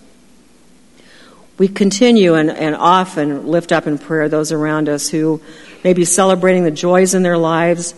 We 1.61 1.67
continue 1.67 2.33
and, 2.33 2.49
and 2.49 2.73
often 2.75 3.45
lift 3.45 3.71
up 3.71 3.85
in 3.85 3.99
prayer 3.99 4.27
those 4.27 4.51
around 4.51 4.89
us 4.89 5.09
who 5.09 5.39
may 5.83 5.93
be 5.93 6.05
celebrating 6.05 6.63
the 6.63 6.71
joys 6.71 7.13
in 7.13 7.21
their 7.21 7.37
lives 7.37 7.93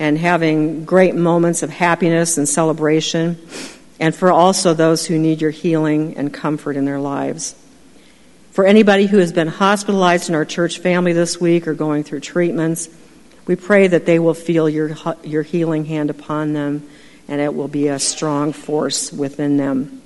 and 0.00 0.18
having 0.18 0.84
great 0.84 1.14
moments 1.14 1.62
of 1.62 1.70
happiness 1.70 2.38
and 2.38 2.48
celebration, 2.48 3.38
and 4.00 4.12
for 4.16 4.32
also 4.32 4.74
those 4.74 5.06
who 5.06 5.16
need 5.16 5.40
your 5.40 5.52
healing 5.52 6.16
and 6.16 6.34
comfort 6.34 6.74
in 6.74 6.86
their 6.86 6.98
lives. 6.98 7.54
For 8.50 8.66
anybody 8.66 9.06
who 9.06 9.18
has 9.18 9.32
been 9.32 9.46
hospitalized 9.46 10.28
in 10.28 10.34
our 10.34 10.44
church 10.44 10.80
family 10.80 11.12
this 11.12 11.40
week 11.40 11.68
or 11.68 11.74
going 11.74 12.02
through 12.02 12.18
treatments, 12.18 12.88
we 13.46 13.54
pray 13.54 13.86
that 13.86 14.06
they 14.06 14.18
will 14.18 14.34
feel 14.34 14.68
your, 14.68 14.96
your 15.22 15.44
healing 15.44 15.84
hand 15.84 16.10
upon 16.10 16.52
them 16.52 16.88
and 17.28 17.40
it 17.40 17.54
will 17.54 17.68
be 17.68 17.86
a 17.86 18.00
strong 18.00 18.52
force 18.52 19.12
within 19.12 19.56
them. 19.56 20.02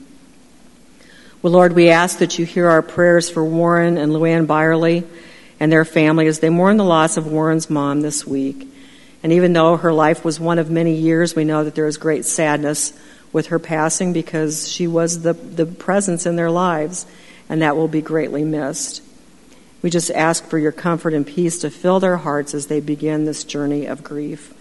Well, 1.41 1.53
Lord, 1.53 1.75
we 1.75 1.91
ask 1.91 2.19
that 2.19 2.37
you 2.37 2.45
hear 2.45 2.69
our 2.69 2.83
prayers 2.83 3.31
for 3.31 3.45
Warren 3.45 3.97
and 3.97 4.11
Luann 4.11 4.49
Byerly 4.49 5.05
and 5.61 5.71
their 5.71 5.85
family 5.85 6.27
as 6.27 6.41
they 6.41 6.51
mourn 6.51 6.79
the 6.79 6.85
loss 6.85 7.17
of 7.17 7.29
Warren's 7.29 7.71
mom 7.71 8.01
this 8.01 8.27
week. 8.27 8.67
And 9.23 9.33
even 9.33 9.53
though 9.53 9.77
her 9.77 9.93
life 9.93 10.25
was 10.25 10.41
one 10.41 10.59
of 10.59 10.69
many 10.69 10.95
years, 10.97 11.37
we 11.37 11.45
know 11.45 11.63
that 11.63 11.77
there 11.77 11.87
is 11.87 11.97
great 11.97 12.25
sadness 12.25 12.93
with 13.33 13.49
her 13.49 13.61
passing 13.61 14.13
because 14.13 14.69
she 14.69 14.89
was 14.89 15.23
the, 15.23 15.33
the 15.33 15.65
presence 15.65 16.27
in 16.27 16.35
their 16.35 16.51
lives, 16.51 17.07
and 17.49 17.63
that 17.63 17.77
will 17.77 17.87
be 17.87 18.03
greatly 18.03 18.43
missed. 18.43 19.01
We 19.81 19.91
just 19.91 20.11
ask 20.11 20.45
for 20.45 20.59
your 20.59 20.73
comfort 20.73 21.15
and 21.15 21.25
peace 21.25 21.61
to 21.61 21.71
fill 21.71 22.01
their 22.01 22.17
hearts 22.17 22.53
as 22.53 22.67
they 22.67 22.81
begin 22.81 23.27
this 23.27 23.45
journey 23.45 23.87
of 23.87 24.03
grief. 24.03 24.53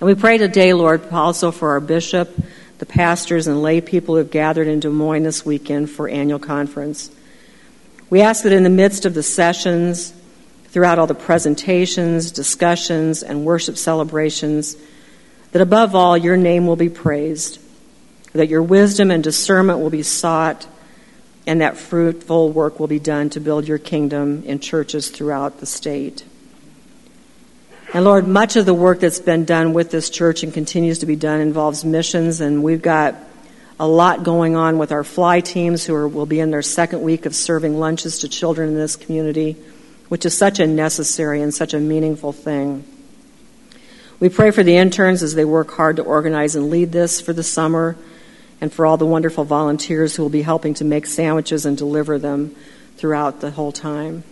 And 0.00 0.08
we 0.08 0.16
pray 0.16 0.38
today, 0.38 0.72
Lord, 0.72 1.08
also 1.12 1.52
for 1.52 1.70
our 1.70 1.80
bishop 1.80 2.36
the 2.80 2.86
pastors 2.86 3.46
and 3.46 3.62
lay 3.62 3.78
people 3.82 4.14
who 4.14 4.20
have 4.20 4.30
gathered 4.30 4.66
in 4.66 4.80
Des 4.80 4.88
Moines 4.88 5.22
this 5.22 5.44
weekend 5.44 5.90
for 5.90 6.08
annual 6.08 6.38
conference. 6.38 7.10
We 8.08 8.22
ask 8.22 8.42
that 8.42 8.52
in 8.52 8.62
the 8.62 8.70
midst 8.70 9.04
of 9.04 9.12
the 9.12 9.22
sessions, 9.22 10.14
throughout 10.68 10.98
all 10.98 11.06
the 11.06 11.14
presentations, 11.14 12.32
discussions, 12.32 13.22
and 13.22 13.44
worship 13.44 13.76
celebrations, 13.76 14.76
that 15.52 15.60
above 15.60 15.94
all, 15.94 16.16
your 16.16 16.38
name 16.38 16.66
will 16.66 16.74
be 16.74 16.88
praised, 16.88 17.60
that 18.32 18.48
your 18.48 18.62
wisdom 18.62 19.10
and 19.10 19.22
discernment 19.22 19.78
will 19.78 19.90
be 19.90 20.02
sought, 20.02 20.66
and 21.46 21.60
that 21.60 21.76
fruitful 21.76 22.50
work 22.50 22.80
will 22.80 22.86
be 22.86 22.98
done 22.98 23.28
to 23.28 23.40
build 23.40 23.68
your 23.68 23.78
kingdom 23.78 24.42
in 24.44 24.58
churches 24.58 25.10
throughout 25.10 25.60
the 25.60 25.66
state. 25.66 26.24
And 27.92 28.04
Lord, 28.04 28.28
much 28.28 28.54
of 28.54 28.66
the 28.66 28.74
work 28.74 29.00
that's 29.00 29.18
been 29.18 29.44
done 29.44 29.72
with 29.72 29.90
this 29.90 30.10
church 30.10 30.44
and 30.44 30.54
continues 30.54 31.00
to 31.00 31.06
be 31.06 31.16
done 31.16 31.40
involves 31.40 31.84
missions, 31.84 32.40
and 32.40 32.62
we've 32.62 32.82
got 32.82 33.16
a 33.80 33.88
lot 33.88 34.22
going 34.22 34.54
on 34.54 34.78
with 34.78 34.92
our 34.92 35.02
fly 35.02 35.40
teams 35.40 35.84
who 35.84 35.94
are, 35.96 36.06
will 36.06 36.24
be 36.24 36.38
in 36.38 36.52
their 36.52 36.62
second 36.62 37.02
week 37.02 37.26
of 37.26 37.34
serving 37.34 37.80
lunches 37.80 38.20
to 38.20 38.28
children 38.28 38.68
in 38.68 38.74
this 38.76 38.94
community, 38.94 39.56
which 40.08 40.24
is 40.24 40.38
such 40.38 40.60
a 40.60 40.68
necessary 40.68 41.42
and 41.42 41.52
such 41.52 41.74
a 41.74 41.80
meaningful 41.80 42.32
thing. 42.32 42.84
We 44.20 44.28
pray 44.28 44.52
for 44.52 44.62
the 44.62 44.76
interns 44.76 45.24
as 45.24 45.34
they 45.34 45.44
work 45.44 45.72
hard 45.72 45.96
to 45.96 46.02
organize 46.02 46.54
and 46.54 46.70
lead 46.70 46.92
this 46.92 47.20
for 47.20 47.32
the 47.32 47.42
summer, 47.42 47.96
and 48.60 48.72
for 48.72 48.86
all 48.86 48.98
the 48.98 49.06
wonderful 49.06 49.42
volunteers 49.42 50.14
who 50.14 50.22
will 50.22 50.30
be 50.30 50.42
helping 50.42 50.74
to 50.74 50.84
make 50.84 51.06
sandwiches 51.06 51.66
and 51.66 51.76
deliver 51.76 52.20
them 52.20 52.54
throughout 52.98 53.40
the 53.40 53.50
whole 53.50 53.72
time. 53.72 54.22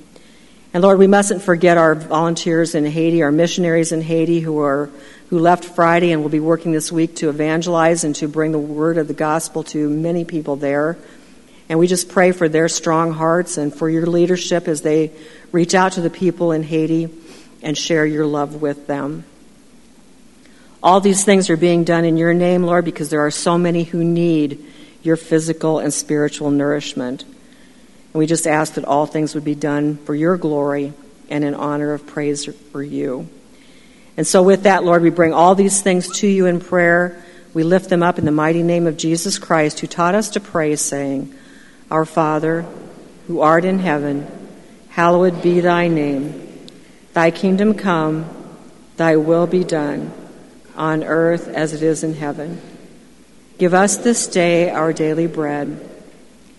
And 0.75 0.83
Lord, 0.83 0.99
we 0.99 1.07
mustn't 1.07 1.43
forget 1.43 1.79
our 1.79 1.95
volunteers 1.95 2.75
in 2.75 2.85
Haiti, 2.85 3.23
our 3.23 3.33
missionaries 3.33 3.93
in 3.93 4.03
Haiti 4.03 4.41
who 4.41 4.61
are 4.61 4.91
who 5.31 5.39
left 5.39 5.65
Friday 5.65 6.13
and 6.13 6.23
will 6.23 6.31
be 6.31 6.41
working 6.41 6.73
this 6.73 6.91
week 6.91 7.17
to 7.17 7.29
evangelize 7.29 8.05
and 8.05 8.15
to 8.17 8.29
bring 8.29 8.53
the 8.53 8.59
word 8.59 8.97
of 8.97 9.09
the 9.09 9.15
gospel 9.15 9.63
to 9.63 9.89
many 9.89 10.25
people 10.25 10.57
there. 10.57 10.97
And 11.69 11.79
we 11.79 11.87
just 11.87 12.09
pray 12.09 12.33
for 12.33 12.49
their 12.49 12.69
strong 12.69 13.13
hearts 13.13 13.59
and 13.59 13.75
for 13.75 13.91
your 13.91 14.07
leadership 14.07 14.69
as 14.69 14.81
they 14.81 15.13
reach 15.53 15.75
out 15.75 15.93
to 15.93 16.01
the 16.01 16.09
people 16.09 16.53
in 16.53 16.63
Haiti 16.63 17.11
and 17.63 17.77
share 17.77 18.07
your 18.07 18.25
love 18.25 18.63
with 18.63 18.87
them. 18.87 19.25
All 20.83 21.01
these 21.01 21.25
things 21.25 21.51
are 21.51 21.57
being 21.59 21.85
done 21.85 22.07
in 22.07 22.17
your 22.17 22.33
name, 22.33 22.63
Lord, 22.63 22.87
because 22.87 23.11
there 23.11 23.27
are 23.27 23.31
so 23.31 23.59
many 23.59 23.85
who 23.85 24.03
need 24.03 24.65
your 25.03 25.17
physical 25.17 25.79
and 25.79 25.93
spiritual 25.93 26.51
nourishment. 26.51 27.25
And 28.13 28.19
we 28.19 28.27
just 28.27 28.47
ask 28.47 28.75
that 28.75 28.85
all 28.85 29.07
things 29.07 29.35
would 29.35 29.45
be 29.45 29.55
done 29.55 29.97
for 29.97 30.15
your 30.15 30.37
glory 30.37 30.93
and 31.29 31.45
in 31.45 31.55
honor 31.55 31.93
of 31.93 32.07
praise 32.07 32.47
for 32.73 32.83
you. 32.83 33.29
And 34.17 34.27
so, 34.27 34.43
with 34.43 34.65
that, 34.65 34.83
Lord, 34.83 35.03
we 35.03 35.11
bring 35.11 35.33
all 35.33 35.55
these 35.55 35.81
things 35.81 36.09
to 36.19 36.27
you 36.27 36.47
in 36.47 36.61
prayer. 36.61 37.23
We 37.55 37.63
lift 37.63 37.89
them 37.89 38.03
up 38.03 38.19
in 38.19 38.25
the 38.25 38.33
mighty 38.33 38.63
name 38.63 38.87
of 38.87 38.97
Jesus 38.97 39.39
Christ, 39.39 39.81
who 39.81 39.87
taught 39.87 40.15
us 40.15 40.31
to 40.31 40.41
pray, 40.41 40.75
saying, 40.77 41.33
Our 41.91 42.05
Father, 42.05 42.67
who 43.29 43.41
art 43.41 43.65
in 43.65 43.79
heaven, 43.79 44.27
hallowed 44.89 45.41
be 45.43 45.61
thy 45.61 45.87
name. 45.87 46.67
Thy 47.13 47.31
kingdom 47.31 47.75
come, 47.75 48.27
thy 48.97 49.17
will 49.17 49.47
be 49.47 49.63
done, 49.63 50.13
on 50.77 51.05
earth 51.05 51.47
as 51.49 51.73
it 51.73 51.83
is 51.83 52.03
in 52.03 52.15
heaven. 52.15 52.61
Give 53.59 53.75
us 53.75 53.99
this 53.99 54.27
day 54.27 54.71
our 54.71 54.93
daily 54.93 55.27
bread, 55.27 55.89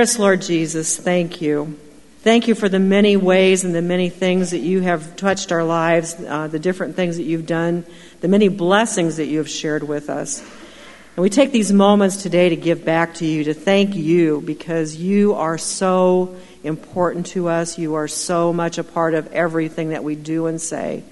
Dearest 0.00 0.18
Lord 0.18 0.40
Jesus, 0.40 0.96
thank 0.96 1.42
you. 1.42 1.78
Thank 2.20 2.48
you 2.48 2.54
for 2.54 2.70
the 2.70 2.78
many 2.78 3.18
ways 3.18 3.64
and 3.64 3.74
the 3.74 3.82
many 3.82 4.08
things 4.08 4.52
that 4.52 4.60
you 4.60 4.80
have 4.80 5.14
touched 5.14 5.52
our 5.52 5.62
lives, 5.62 6.16
uh, 6.26 6.46
the 6.46 6.58
different 6.58 6.96
things 6.96 7.18
that 7.18 7.24
you've 7.24 7.44
done, 7.44 7.84
the 8.22 8.28
many 8.28 8.48
blessings 8.48 9.18
that 9.18 9.26
you 9.26 9.36
have 9.36 9.50
shared 9.50 9.82
with 9.82 10.08
us. 10.08 10.40
And 10.40 11.22
we 11.22 11.28
take 11.28 11.52
these 11.52 11.70
moments 11.70 12.22
today 12.22 12.48
to 12.48 12.56
give 12.56 12.82
back 12.82 13.16
to 13.16 13.26
you, 13.26 13.44
to 13.44 13.52
thank 13.52 13.94
you, 13.94 14.40
because 14.40 14.96
you 14.96 15.34
are 15.34 15.58
so 15.58 16.34
important 16.64 17.26
to 17.26 17.48
us. 17.48 17.76
You 17.76 17.96
are 17.96 18.08
so 18.08 18.54
much 18.54 18.78
a 18.78 18.84
part 18.84 19.12
of 19.12 19.30
everything 19.34 19.90
that 19.90 20.02
we 20.02 20.14
do 20.14 20.46
and 20.46 20.58
say. 20.58 21.04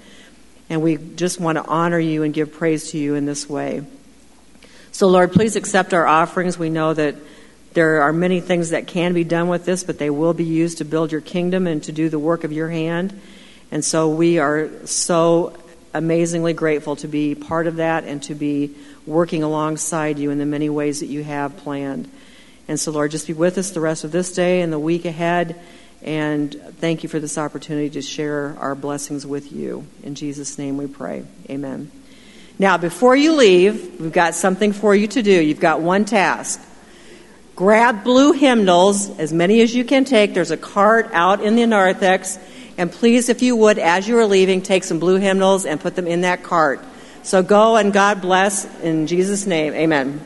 And 0.67 0.81
we 0.81 0.97
just 0.97 1.39
want 1.39 1.59
to 1.59 1.63
honor 1.63 1.99
you 1.99 2.23
and 2.23 2.33
give 2.33 2.53
praise 2.53 2.89
to 2.89 2.97
you 2.97 3.13
in 3.13 3.27
this 3.27 3.47
way. 3.47 3.85
So, 4.91 5.09
Lord, 5.09 5.31
please 5.31 5.55
accept 5.55 5.93
our 5.93 6.07
offerings. 6.07 6.57
We 6.57 6.71
know 6.71 6.95
that 6.95 7.13
there 7.73 8.01
are 8.01 8.11
many 8.11 8.41
things 8.41 8.71
that 8.71 8.87
can 8.87 9.13
be 9.13 9.23
done 9.23 9.47
with 9.47 9.65
this, 9.65 9.83
but 9.83 9.99
they 9.99 10.09
will 10.09 10.33
be 10.33 10.43
used 10.43 10.79
to 10.79 10.85
build 10.85 11.11
your 11.11 11.21
kingdom 11.21 11.67
and 11.67 11.83
to 11.83 11.91
do 11.91 12.09
the 12.09 12.19
work 12.19 12.43
of 12.43 12.51
your 12.51 12.69
hand. 12.69 13.19
And 13.71 13.85
so 13.85 14.09
we 14.09 14.39
are 14.39 14.69
so 14.85 15.55
amazingly 15.93 16.53
grateful 16.53 16.95
to 16.97 17.07
be 17.07 17.35
part 17.35 17.67
of 17.67 17.77
that 17.77 18.03
and 18.03 18.21
to 18.23 18.35
be 18.35 18.75
working 19.05 19.43
alongside 19.43 20.19
you 20.19 20.31
in 20.31 20.37
the 20.37 20.45
many 20.45 20.69
ways 20.69 20.99
that 21.01 21.07
you 21.07 21.23
have 21.23 21.57
planned. 21.57 22.09
And 22.67 22.79
so, 22.79 22.91
Lord, 22.91 23.11
just 23.11 23.27
be 23.27 23.33
with 23.33 23.57
us 23.57 23.71
the 23.71 23.79
rest 23.79 24.03
of 24.03 24.11
this 24.11 24.33
day 24.33 24.61
and 24.61 24.71
the 24.71 24.79
week 24.79 25.05
ahead. 25.05 25.59
And 26.01 26.53
thank 26.77 27.03
you 27.03 27.09
for 27.09 27.19
this 27.19 27.37
opportunity 27.37 27.89
to 27.91 28.01
share 28.01 28.55
our 28.59 28.75
blessings 28.75 29.25
with 29.25 29.51
you. 29.51 29.85
In 30.03 30.15
Jesus' 30.15 30.57
name 30.57 30.77
we 30.77 30.87
pray. 30.87 31.23
Amen. 31.49 31.91
Now, 32.57 32.77
before 32.77 33.15
you 33.15 33.33
leave, 33.33 33.99
we've 33.99 34.11
got 34.11 34.35
something 34.35 34.73
for 34.73 34.93
you 34.93 35.07
to 35.07 35.21
do. 35.21 35.31
You've 35.31 35.59
got 35.59 35.81
one 35.81 36.05
task. 36.05 36.61
Grab 37.59 38.05
blue 38.05 38.31
hymnals, 38.31 39.09
as 39.19 39.33
many 39.33 39.59
as 39.59 39.75
you 39.75 39.83
can 39.83 40.05
take. 40.05 40.33
There's 40.33 40.49
a 40.49 40.55
cart 40.55 41.09
out 41.11 41.41
in 41.41 41.57
the 41.57 41.67
narthex. 41.67 42.39
And 42.77 42.89
please, 42.89 43.27
if 43.27 43.41
you 43.41 43.53
would, 43.57 43.77
as 43.77 44.07
you 44.07 44.17
are 44.17 44.25
leaving, 44.25 44.61
take 44.61 44.85
some 44.85 44.97
blue 44.97 45.17
hymnals 45.17 45.65
and 45.65 45.77
put 45.77 45.97
them 45.97 46.07
in 46.07 46.21
that 46.21 46.41
cart. 46.41 46.79
So 47.21 47.43
go 47.43 47.75
and 47.75 47.91
God 47.91 48.21
bless 48.21 48.63
in 48.79 49.07
Jesus' 49.07 49.45
name. 49.45 49.73
Amen. 49.73 50.21